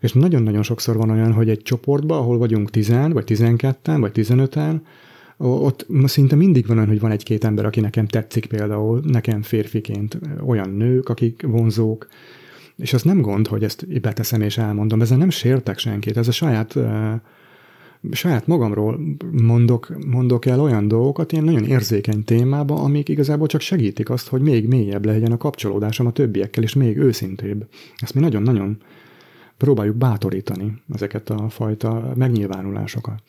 [0.00, 4.80] és nagyon-nagyon sokszor van olyan, hogy egy csoportban, ahol vagyunk 10 vagy 12 vagy 15-en,
[5.38, 10.18] ott szinte mindig van olyan, hogy van egy-két ember, aki nekem tetszik például, nekem férfiként
[10.46, 12.08] olyan nők, akik vonzók,
[12.76, 16.32] és az nem gond, hogy ezt beteszem és elmondom, ezzel nem sértek senkit, ez a
[16.32, 16.78] saját
[18.10, 19.00] saját magamról
[19.32, 24.40] mondok, mondok el olyan dolgokat ilyen nagyon érzékeny témába, amik igazából csak segítik azt, hogy
[24.40, 27.66] még mélyebb legyen a kapcsolódásom a többiekkel, és még őszintébb.
[27.96, 28.76] Ezt mi nagyon-nagyon
[29.56, 33.22] próbáljuk bátorítani, ezeket a fajta megnyilvánulásokat.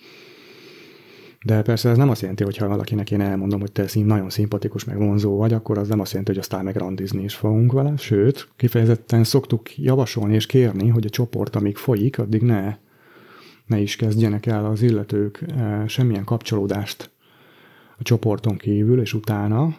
[1.45, 4.30] De persze ez nem azt jelenti, hogy ha valakinek én elmondom, hogy te szín, nagyon
[4.30, 7.71] szimpatikus, meg vonzó vagy, akkor az nem azt jelenti, hogy aztán meg randizni is fogunk
[7.71, 7.97] vele.
[7.97, 12.78] Sőt, kifejezetten szoktuk javasolni és kérni, hogy a csoport, amíg folyik, addig ne
[13.69, 17.12] ne is kezdjenek el az illetők eh, semmilyen kapcsolódást
[17.97, 19.75] a csoporton kívül, és utána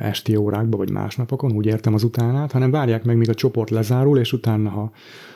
[0.00, 4.18] esti órákban, vagy másnapokon, úgy értem az utánát, hanem várják meg, míg a csoport lezárul,
[4.18, 4.92] és utána, ha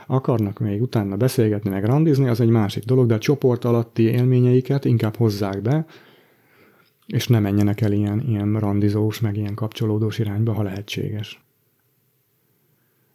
[0.06, 4.84] akarnak még utána beszélgetni, meg randizni, az egy másik dolog, de a csoport alatti élményeiket
[4.84, 5.86] inkább hozzák be,
[7.06, 11.44] és ne menjenek el ilyen, ilyen randizós, meg ilyen kapcsolódós irányba, ha lehetséges.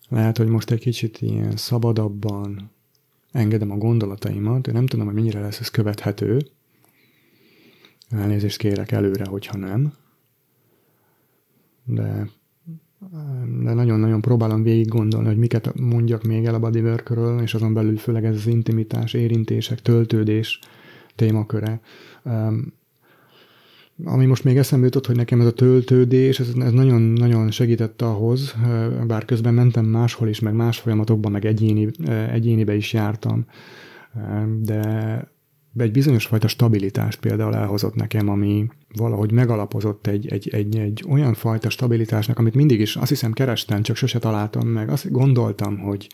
[0.10, 2.72] Lehet, hogy most egy kicsit ilyen szabadabban,
[3.32, 6.40] engedem a gondolataimat, nem tudom, hogy mennyire lesz ez követhető.
[8.10, 9.94] Elnézést kérek előre, hogyha nem.
[11.94, 12.30] De,
[13.64, 17.98] de nagyon-nagyon próbálom végig gondolni, hogy miket mondjak még el a bodyworkről, és azon belül
[17.98, 20.60] főleg ez az intimitás, érintések, töltődés
[21.16, 21.80] témaköre.
[24.04, 28.56] Ami most még eszembe jutott, hogy nekem ez a töltődés, ez nagyon-nagyon segített ahhoz,
[29.08, 31.88] bár közben mentem máshol is, meg más folyamatokban, meg egyéni,
[32.32, 33.46] egyénibe is jártam,
[34.62, 35.32] de
[35.78, 41.34] egy bizonyos fajta stabilitást például elhozott nekem, ami valahogy megalapozott egy, egy, egy, egy olyan
[41.34, 44.90] fajta stabilitásnak, amit mindig is azt hiszem kerestem, csak sose találtam meg.
[44.90, 46.10] Azt gondoltam, hogy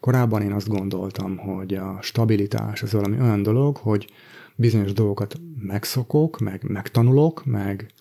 [0.00, 4.10] korábban én azt gondoltam, hogy a stabilitás az valami olyan dolog, hogy
[4.54, 7.92] bizonyos dolgokat megszokok, meg megtanulok, meg,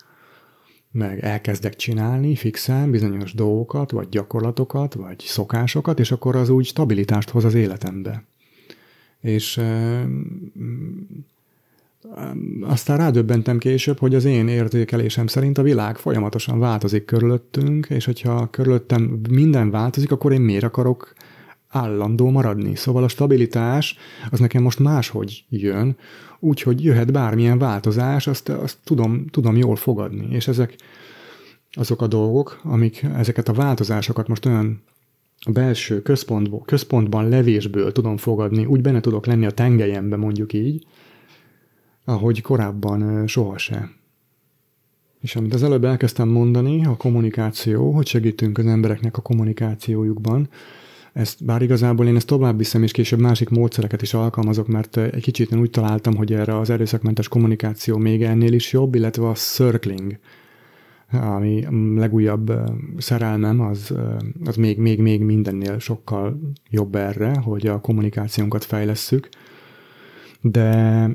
[0.92, 7.30] meg elkezdek csinálni fixen bizonyos dolgokat, vagy gyakorlatokat, vagy szokásokat, és akkor az úgy stabilitást
[7.30, 8.24] hoz az életembe.
[9.22, 10.06] És e,
[12.62, 18.50] aztán rádöbbentem később, hogy az én értékelésem szerint a világ folyamatosan változik körülöttünk, és hogyha
[18.50, 21.14] körülöttem minden változik, akkor én miért akarok
[21.68, 22.76] állandó maradni.
[22.76, 23.98] Szóval a stabilitás
[24.32, 25.98] az nekem most máshogy jön,
[26.40, 30.28] úgyhogy jöhet bármilyen változás, azt, azt tudom, tudom jól fogadni.
[30.30, 30.76] És ezek
[31.72, 34.82] azok a dolgok, amik ezeket a változásokat most olyan
[35.46, 40.86] a belső központból, központban levésből tudom fogadni, úgy benne tudok lenni a tengelyembe, mondjuk így,
[42.06, 43.96] ahogy korábban sohasem.
[45.22, 50.50] És amit az előbb elkezdtem mondani, a kommunikáció, hogy segítünk az embereknek a kommunikációjukban,
[51.14, 55.22] ezt, bár igazából én ezt tovább viszem, és később másik módszereket is alkalmazok, mert egy
[55.22, 59.34] kicsit én úgy találtam, hogy erre az erőszakmentes kommunikáció még ennél is jobb, illetve a
[59.34, 60.20] circling,
[61.12, 61.66] ami
[61.96, 62.54] legújabb
[62.98, 63.94] szerelmem, az,
[64.46, 66.40] az még, még, még mindennél sokkal
[66.70, 69.30] jobb erre, hogy a kommunikációnkat fejlesszük.
[70.42, 71.10] De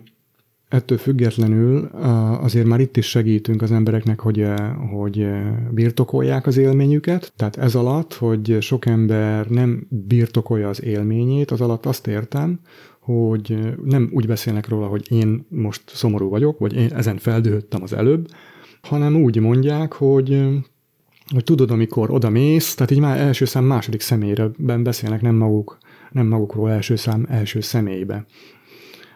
[0.72, 1.84] ettől függetlenül
[2.40, 4.48] azért már itt is segítünk az embereknek, hogy,
[4.90, 5.26] hogy
[5.70, 7.32] birtokolják az élményüket.
[7.36, 12.60] Tehát ez alatt, hogy sok ember nem birtokolja az élményét, az alatt azt értem,
[13.00, 17.92] hogy nem úgy beszélnek róla, hogy én most szomorú vagyok, vagy én ezen feldőhöttem az
[17.92, 18.28] előbb,
[18.82, 20.42] hanem úgy mondják, hogy
[21.32, 25.78] hogy tudod, amikor oda mész, tehát így már első szám második személyben beszélnek, nem maguk,
[26.10, 28.26] nem magukról első szám első személybe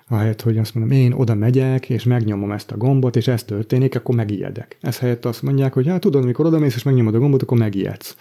[0.09, 3.97] Ahelyett, hogy azt mondom, én oda megyek, és megnyomom ezt a gombot, és ez történik,
[3.97, 4.77] akkor megijedek.
[4.81, 7.59] Ez helyett azt mondják, hogy hát tudod, amikor oda mész, és megnyomod a gombot, akkor
[7.59, 8.17] megijedsz.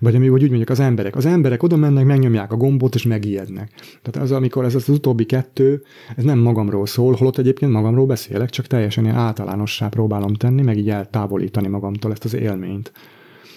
[0.00, 1.16] Vagy ami úgy mondjuk az emberek.
[1.16, 3.72] Az emberek oda mennek, megnyomják a gombot, és megijednek.
[4.02, 5.82] Tehát az, amikor ez az utóbbi kettő,
[6.16, 10.76] ez nem magamról szól, holott egyébként magamról beszélek, csak teljesen ilyen általánossá próbálom tenni, meg
[10.76, 12.92] így eltávolítani magamtól ezt az élményt.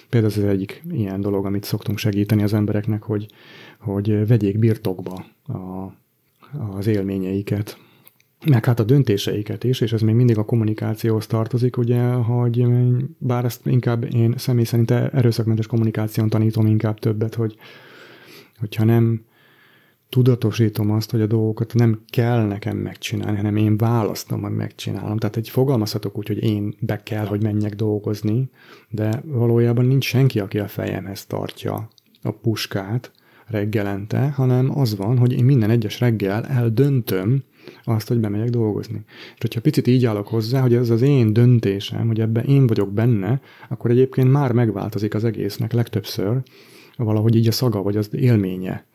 [0.10, 3.26] Például ez az egyik ilyen dolog, amit szoktunk segíteni az embereknek, hogy,
[3.80, 5.92] hogy vegyék birtokba a,
[6.78, 7.78] az élményeiket,
[8.46, 12.66] meg hát a döntéseiket is, és ez még mindig a kommunikációhoz tartozik, ugye, hogy
[13.18, 17.56] bár ezt inkább én személy szerint erőszakmentes kommunikáción tanítom inkább többet, hogy
[18.60, 19.22] hogyha nem
[20.10, 25.18] tudatosítom azt, hogy a dolgokat nem kell nekem megcsinálni, hanem én választom, hogy megcsinálom.
[25.18, 28.50] Tehát egy fogalmazhatok úgy, hogy én be kell, hogy menjek dolgozni,
[28.90, 31.90] de valójában nincs senki, aki a fejemhez tartja
[32.22, 33.12] a puskát
[33.46, 37.44] reggelente, hanem az van, hogy én minden egyes reggel eldöntöm,
[37.84, 39.04] azt, hogy bemegyek dolgozni.
[39.08, 42.94] És hogyha picit így állok hozzá, hogy ez az én döntésem, hogy ebben én vagyok
[42.94, 46.42] benne, akkor egyébként már megváltozik az egésznek legtöbbször
[46.98, 48.86] valahogy így a szaga, vagy az élménye.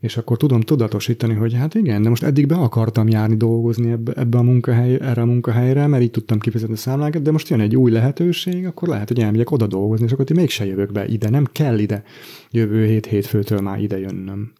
[0.00, 4.12] És akkor tudom tudatosítani, hogy hát igen, de most eddig be akartam járni dolgozni ebbe,
[4.12, 7.60] ebbe a munkahely, erre a munkahelyre, mert így tudtam kifizetni a számlákat, de most jön
[7.60, 11.06] egy új lehetőség, akkor lehet, hogy elmegyek oda dolgozni, és akkor ti mégse jövök be
[11.06, 12.02] ide, nem kell ide
[12.50, 14.52] jövő hét hétfőtől már ide jönnöm.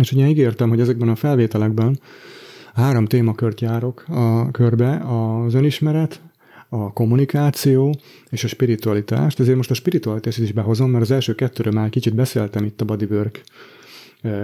[0.00, 2.00] És ugye ígértem, hogy ezekben a felvételekben
[2.74, 6.20] három témakört járok a körbe, az önismeret,
[6.68, 7.94] a kommunikáció
[8.30, 9.40] és a spiritualitást.
[9.40, 12.84] Ezért most a spiritualitást is behozom, mert az első kettőről már kicsit beszéltem itt a
[12.84, 13.44] bodywork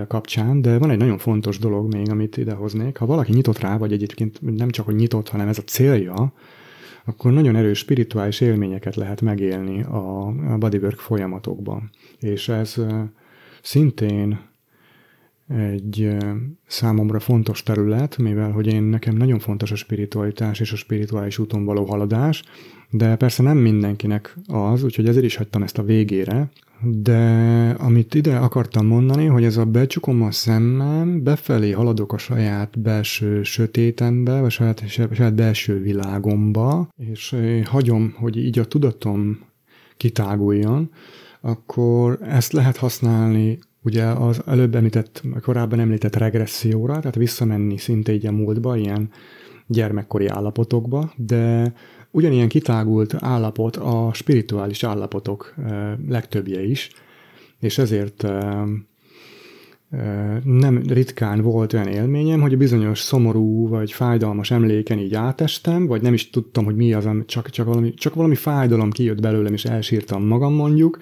[0.08, 2.96] kapcsán, de van egy nagyon fontos dolog még, amit idehoznék.
[2.96, 6.32] Ha valaki nyitott rá, vagy egyébként nem csak, hogy nyitott, hanem ez a célja,
[7.04, 11.90] akkor nagyon erős spirituális élményeket lehet megélni a, bodywork folyamatokban.
[12.18, 12.74] És ez
[13.62, 14.38] szintén
[15.48, 16.16] egy
[16.66, 21.64] számomra fontos terület, mivel hogy én nekem nagyon fontos a spiritualitás és a spirituális úton
[21.64, 22.42] való haladás,
[22.90, 26.50] de persze nem mindenkinek az, úgyhogy ezért is hagytam ezt a végére,
[26.82, 27.20] de
[27.78, 33.42] amit ide akartam mondani, hogy ez a becsukom a szemmem, befelé haladok a saját belső
[33.42, 39.38] sötétembe, vagy saját, saját belső világomba, és hagyom, hogy így a tudatom
[39.96, 40.90] kitáguljon,
[41.40, 48.26] akkor ezt lehet használni ugye az előbb említett, korábban említett regresszióra, tehát visszamenni szinte így
[48.26, 49.10] a múltba, ilyen
[49.66, 51.72] gyermekkori állapotokba, de
[52.10, 55.54] ugyanilyen kitágult állapot a spirituális állapotok
[56.08, 56.90] legtöbbje is,
[57.60, 58.24] és ezért
[60.44, 66.02] nem ritkán volt olyan élményem, hogy a bizonyos szomorú vagy fájdalmas emléken így átestem, vagy
[66.02, 69.64] nem is tudtam, hogy mi az, csak, csak, valami, csak valami fájdalom kijött belőlem, és
[69.64, 70.98] elsírtam magam mondjuk,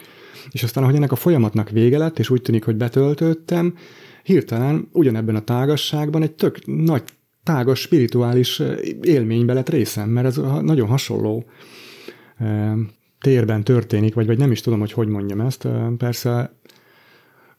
[0.51, 3.75] és aztán, ahogy ennek a folyamatnak vége lett, és úgy tűnik, hogy betöltöttem,
[4.23, 7.03] hirtelen ugyanebben a tágasságban egy tök nagy,
[7.43, 8.63] tágas, spirituális
[9.03, 11.45] élménybe lett részem, mert ez nagyon hasonló
[13.21, 15.69] térben történik, vagy, vagy nem is tudom, hogy hogy mondjam ezt.
[15.99, 16.57] Persze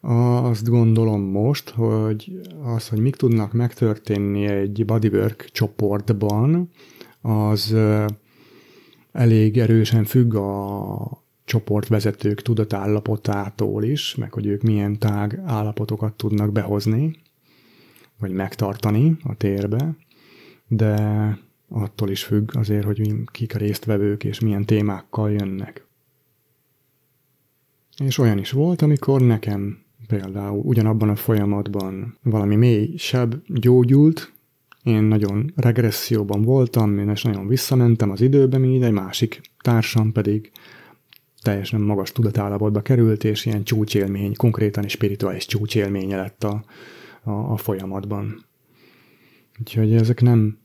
[0.05, 6.69] azt gondolom most, hogy az, hogy mik tudnak megtörténni egy bodywork csoportban,
[7.21, 7.75] az
[9.11, 17.15] elég erősen függ a csoportvezetők tudatállapotától is, meg hogy ők milyen tág állapotokat tudnak behozni,
[18.19, 19.95] vagy megtartani a térbe,
[20.67, 20.97] de
[21.69, 25.87] attól is függ azért, hogy kik a résztvevők és milyen témákkal jönnek.
[27.97, 29.82] És olyan is volt, amikor nekem
[30.13, 34.31] például ugyanabban a folyamatban valami mély seb gyógyult,
[34.83, 40.51] én nagyon regresszióban voltam, én és nagyon visszamentem az időbe, míg egy másik társam pedig
[41.41, 46.63] teljesen magas tudatállapotba került, és ilyen csúcsélmény, konkrétan is spirituális csúcsélménye lett a,
[47.23, 48.45] a, a folyamatban.
[49.59, 50.57] Úgyhogy ezek nem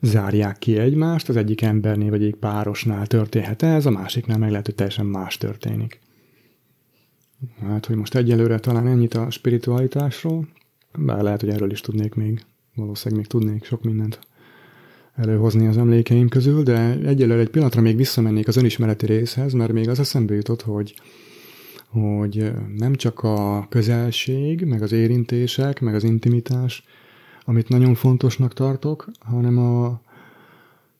[0.00, 4.66] zárják ki egymást, az egyik embernél vagy egyik párosnál történhet ez, a másiknál meg lehet,
[4.66, 6.00] hogy teljesen más történik.
[7.60, 10.48] Hát, hogy most egyelőre talán ennyit a spiritualitásról,
[10.98, 14.18] bár lehet, hogy erről is tudnék még, valószínűleg még tudnék sok mindent
[15.16, 19.88] előhozni az emlékeim közül, de egyelőre egy pillanatra még visszamennék az önismereti részhez, mert még
[19.88, 20.94] az eszembe jutott, hogy,
[21.88, 26.84] hogy nem csak a közelség, meg az érintések, meg az intimitás,
[27.44, 30.00] amit nagyon fontosnak tartok, hanem a,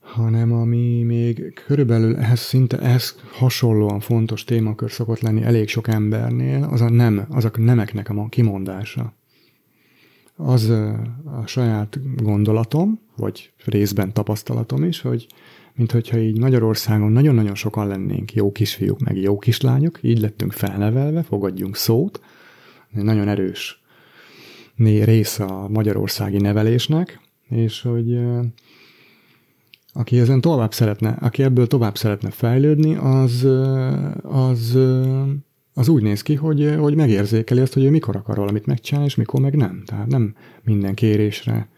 [0.03, 6.62] hanem ami még körülbelül ehhez szinte ehhez hasonlóan fontos témakör szokott lenni elég sok embernél,
[6.62, 9.14] az a nem, azok nemeknek a kimondása.
[10.36, 10.68] Az
[11.24, 15.26] a saját gondolatom, vagy részben tapasztalatom is, hogy
[15.74, 21.22] mint hogyha így Magyarországon nagyon-nagyon sokan lennénk jó kisfiúk, meg jó kislányok, így lettünk felnevelve,
[21.22, 22.20] fogadjunk szót,
[22.90, 23.82] nagyon erős
[24.84, 28.18] része a magyarországi nevelésnek, és hogy
[29.93, 33.49] aki ezen tovább szeretne, aki ebből tovább szeretne fejlődni, az,
[34.22, 34.78] az,
[35.74, 39.14] az úgy néz ki, hogy, hogy megérzékeli azt, hogy ő mikor akar valamit megcsinálni, és
[39.14, 39.82] mikor meg nem.
[39.86, 41.68] Tehát nem minden kérésre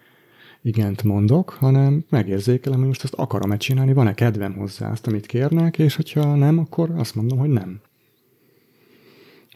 [0.62, 3.58] igent mondok, hanem megérzékelem, hogy most ezt akarom-e
[3.94, 7.80] van-e kedvem hozzá azt, amit kérnek, és hogyha nem, akkor azt mondom, hogy nem.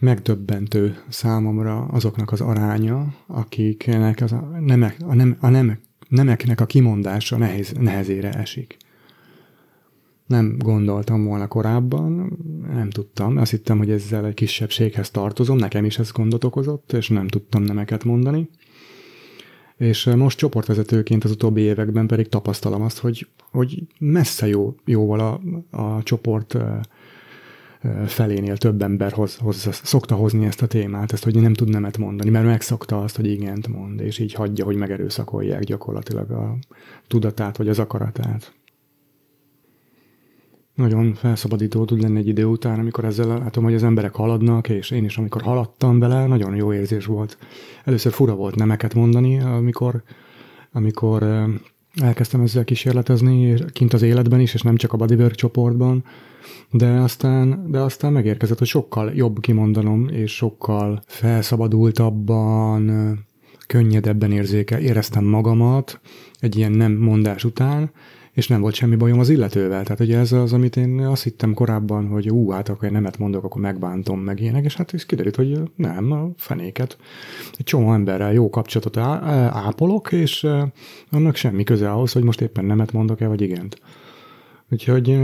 [0.01, 5.79] Megdöbbentő számomra azoknak az aránya, akiknek az a, nemek, a, nem, a nem,
[6.09, 8.77] nemeknek a kimondása nehéz, nehezére esik.
[10.27, 12.39] Nem gondoltam volna korábban,
[12.73, 13.37] nem tudtam.
[13.37, 17.63] Azt hittem, hogy ezzel egy kisebbséghez tartozom, nekem is ez gondot okozott, és nem tudtam
[17.63, 18.49] nemeket mondani.
[19.77, 25.41] És most csoportvezetőként az utóbbi években pedig tapasztalom azt, hogy, hogy messze jó, jóval a,
[25.83, 26.57] a csoport
[28.07, 31.99] felénél több ember hoz, hoz, szokta hozni ezt a témát, ezt, hogy nem tud nemet
[31.99, 36.57] mondani, mert megszokta azt, hogy igent mond, és így hagyja, hogy megerőszakolják gyakorlatilag a
[37.07, 38.53] tudatát vagy az akaratát.
[40.75, 44.91] Nagyon felszabadító tud lenni egy idő után, amikor ezzel látom, hogy az emberek haladnak, és
[44.91, 47.39] én is, amikor haladtam vele, nagyon jó érzés volt.
[47.85, 50.03] Először fura volt nemeket mondani, amikor,
[50.73, 51.23] amikor
[52.03, 56.05] elkezdtem ezzel kísérletezni, kint az életben is, és nem csak a bodywork csoportban,
[56.71, 62.91] de aztán, de aztán megérkezett, hogy sokkal jobb kimondanom, és sokkal felszabadultabban,
[63.67, 66.01] könnyedebben érzéke, éreztem magamat
[66.41, 67.91] egy ilyen nem mondás után,
[68.39, 69.83] és nem volt semmi bajom az illetővel.
[69.83, 73.19] Tehát ugye ez az, amit én azt hittem korábban, hogy ú, hát akkor én nemet
[73.19, 76.99] mondok, akkor megbántom meg ilyenek, és hát ez kiderült, hogy nem, a fenéket.
[77.57, 80.47] Egy csomó emberrel jó kapcsolatot ápolok, és
[81.11, 83.81] annak semmi köze ahhoz, hogy most éppen nemet mondok-e, vagy igent.
[84.71, 85.19] Úgyhogy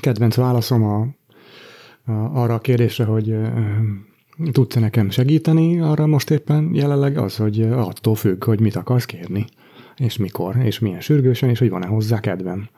[0.00, 3.36] kedvenc válaszom a, a, arra a kérdésre, hogy
[4.52, 9.46] tudsz-e nekem segíteni, arra most éppen jelenleg az, hogy attól függ, hogy mit akarsz kérni
[9.96, 12.68] és mikor, és milyen sürgősen, és hogy van-e hozzá kedvem.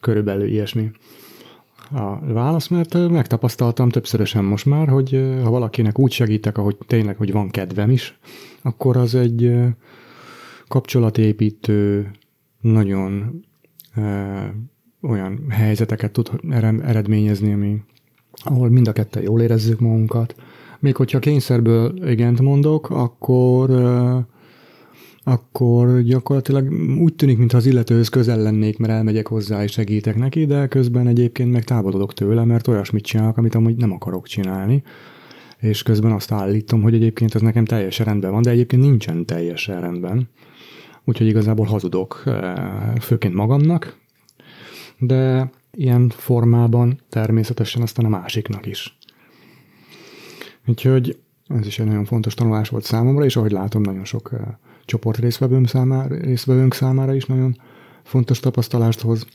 [0.00, 0.90] Körülbelül ilyesmi
[1.90, 5.10] a válasz, mert megtapasztaltam többszörösen most már, hogy
[5.42, 8.18] ha valakinek úgy segítek, ahogy tényleg, hogy van kedvem is,
[8.62, 9.52] akkor az egy
[10.68, 12.10] kapcsolatépítő,
[12.60, 13.40] nagyon
[15.02, 16.30] olyan helyzeteket tud
[16.82, 17.82] eredményezni, ami,
[18.32, 20.34] ahol mind a ketten jól érezzük magunkat.
[20.78, 23.70] Még hogyha kényszerből igent mondok, akkor
[25.28, 30.44] akkor gyakorlatilag úgy tűnik, mintha az illetőhöz közel lennék, mert elmegyek hozzá és segítek neki,
[30.44, 34.82] de közben egyébként meg távolodok tőle, mert olyasmit csinálok, amit amúgy nem akarok csinálni.
[35.58, 39.80] És közben azt állítom, hogy egyébként ez nekem teljesen rendben van, de egyébként nincsen teljesen
[39.80, 40.28] rendben.
[41.04, 42.54] Úgyhogy igazából hazudok, eh,
[43.00, 43.96] főként magamnak,
[44.98, 48.98] de ilyen formában természetesen aztán a másiknak is.
[50.66, 51.18] Úgyhogy
[51.48, 54.40] ez is egy nagyon fontos tanulás volt számomra, és ahogy látom, nagyon sok eh,
[54.86, 57.56] csoport részvevőnk számára, részvevőnk számára is nagyon
[58.02, 59.26] fontos tapasztalást hoz.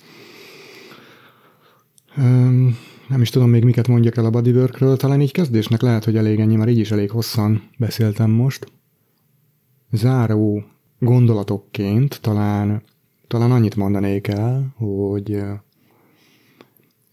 [3.07, 6.39] Nem is tudom még miket mondjak el a bodyworkről, talán így kezdésnek lehet, hogy elég
[6.39, 8.71] ennyi, már így is elég hosszan beszéltem most.
[9.91, 10.63] Záró
[10.99, 12.83] gondolatokként talán,
[13.27, 15.43] talán annyit mondanék el, hogy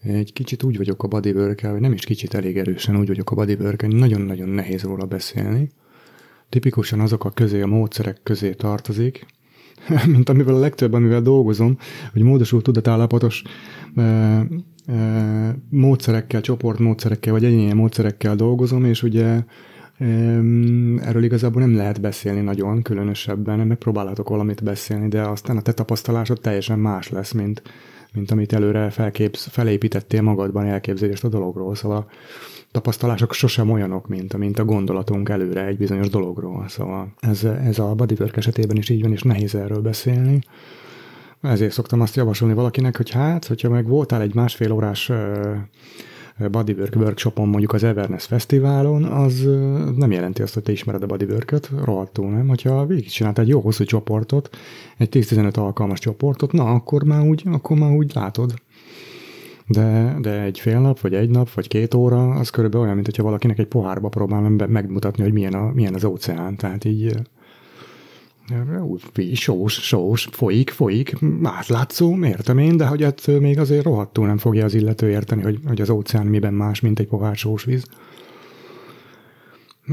[0.01, 3.35] egy kicsit úgy vagyok a bodywork vagy nem is kicsit elég erősen úgy vagyok a
[3.35, 5.69] bodywork nagyon-nagyon nehéz róla beszélni
[6.49, 9.25] tipikusan azok a közé, a módszerek közé tartozik,
[10.13, 11.77] mint amivel a legtöbb, amivel dolgozom,
[12.13, 13.43] hogy módosult tudatállapotos
[13.95, 14.45] e, e,
[15.69, 19.43] módszerekkel, csoportmódszerekkel, vagy egyéni módszerekkel dolgozom, és ugye
[21.01, 26.41] erről igazából nem lehet beszélni nagyon, különösebben, megpróbálhatok valamit beszélni, de aztán a te tapasztalásod
[26.41, 27.61] teljesen más lesz, mint,
[28.13, 31.75] mint amit előre felképz, felépítettél magadban elképzelést a dologról.
[31.75, 32.09] Szóval
[32.71, 36.67] tapasztalások sosem olyanok, mint, mint a gondolatunk előre egy bizonyos dologról.
[36.67, 40.39] Szóval ez, ez a bodywork esetében is így van, és nehéz erről beszélni.
[41.41, 45.11] Ezért szoktam azt javasolni valakinek, hogy hát, hogyha meg voltál egy másfél órás
[46.51, 49.47] bodywork workshopon, mondjuk az Everness Fesztiválon, az
[49.95, 52.47] nem jelenti azt, hogy te ismered a bodywork-öt, rohadtul nem.
[52.47, 54.49] Hogyha végigcsináltál egy jó hosszú csoportot,
[54.97, 58.53] egy 10-15 alkalmas csoportot, na akkor már úgy, akkor már úgy látod,
[59.67, 63.07] de, de egy fél nap, vagy egy nap, vagy két óra, az körülbelül olyan, mint
[63.07, 66.55] hogyha valakinek egy pohárba próbál megmutatni, hogy milyen, a, milyen az óceán.
[66.55, 67.17] Tehát így
[69.33, 74.65] sós, sós, folyik, folyik, átlátszó, értem én, de hogy ettől még azért rohadtul nem fogja
[74.65, 77.85] az illető érteni, hogy, hogy az óceán miben más, mint egy pohár sós víz.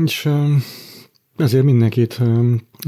[0.05, 0.29] És
[1.37, 2.21] ezért mindenkit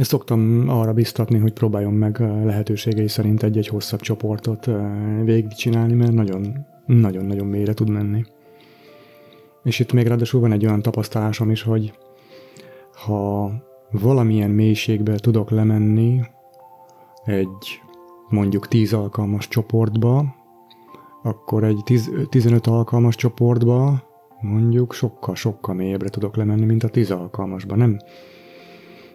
[0.00, 4.68] szoktam arra biztatni, hogy próbáljon meg lehetőségei szerint egy-egy hosszabb csoportot
[5.24, 8.24] végigcsinálni, mert nagyon nagyon-nagyon mélyre tud menni.
[9.64, 11.92] És itt még ráadásul van egy olyan tapasztalásom is, hogy
[13.04, 13.52] ha
[13.90, 16.20] valamilyen mélységbe tudok lemenni
[17.24, 17.80] egy
[18.28, 20.34] mondjuk 10 alkalmas csoportba,
[21.22, 24.02] akkor egy 10, 15 alkalmas csoportba
[24.40, 27.76] mondjuk sokkal-sokkal mélyebbre tudok lemenni, mint a 10 alkalmasba.
[27.76, 27.98] Nem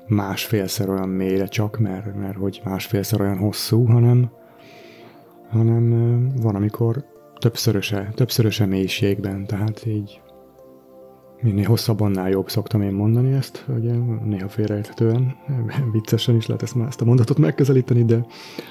[0.07, 4.31] másfélszer olyan mélyre csak, mert, mert hogy másfélszer olyan hosszú, hanem,
[5.49, 5.89] hanem
[6.41, 7.05] van, amikor
[7.39, 10.21] többszöröse, többszöröse mélységben, tehát így
[11.43, 15.35] minél hosszabb, annál jobb, szoktam én mondani ezt, ugye néha félreérthetően,
[15.91, 18.25] viccesen is lehet ezt, ezt a mondatot megközelíteni, de,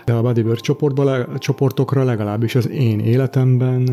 [0.04, 3.88] de a bodywork csoportba, csoportokra legalábbis az én életemben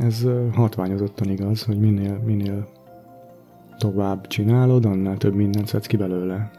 [0.00, 2.68] ez hatványozottan igaz, hogy minél, minél
[3.78, 6.50] tovább csinálod, annál több mindent szedsz ki belőle.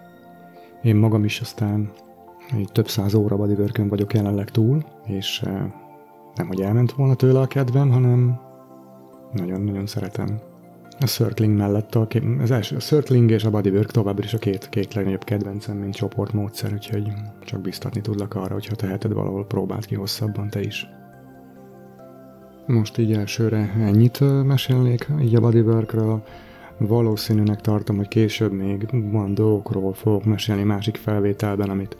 [0.84, 1.92] Én magam is aztán
[2.58, 5.44] egy több száz óra bodywork vagyok jelenleg túl, és
[6.36, 8.40] nem, hogy elment volna tőle a kedvem, hanem
[9.34, 10.49] nagyon-nagyon szeretem
[11.00, 12.08] a Circling mellett a,
[12.40, 15.96] az első, a Circling és a Bodywork továbbra is a két, két legnagyobb kedvencem, mint
[15.96, 17.12] csoportmódszer, úgyhogy
[17.46, 20.88] csak biztatni tudlak arra, hogyha teheted valahol, próbáld ki hosszabban te is.
[22.66, 26.24] Most így elsőre ennyit mesélnék így a bodyworkről.
[26.78, 31.98] Valószínűnek tartom, hogy később még van dolgokról fogok mesélni másik felvételben, amit,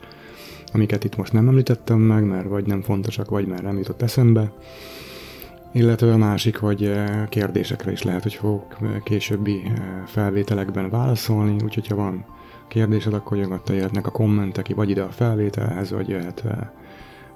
[0.72, 4.52] amiket itt most nem említettem meg, mert vagy nem fontosak, vagy már nem jutott eszembe.
[5.72, 9.72] Illetve a másik, hogy eh, kérdésekre is lehet, hogy fogok eh, későbbi eh,
[10.06, 12.24] felvételekben válaszolni, úgyhogy ha van
[12.68, 16.44] kérdésed, akkor nyugodtan jöhetnek a kommentek, vagy ide a felvételhez, vagy jöhet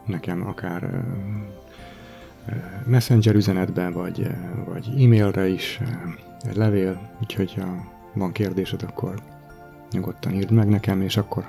[0.06, 1.04] nekem akár
[2.86, 4.26] messenger üzenetben, vagy,
[4.68, 5.80] vagy e-mailre is,
[6.42, 9.14] egy levél, úgyhogy ha van kérdésed, akkor
[9.90, 11.44] nyugodtan írd meg nekem, és akkor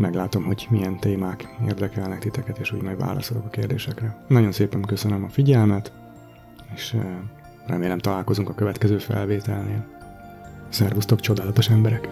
[0.00, 4.24] meglátom, hogy milyen témák érdekelnek titeket, és úgy majd válaszolok a kérdésekre.
[4.28, 5.92] Nagyon szépen köszönöm a figyelmet,
[6.74, 6.96] és
[7.66, 9.86] remélem találkozunk a következő felvételnél.
[10.68, 12.08] Szervusztok, csodálatos emberek!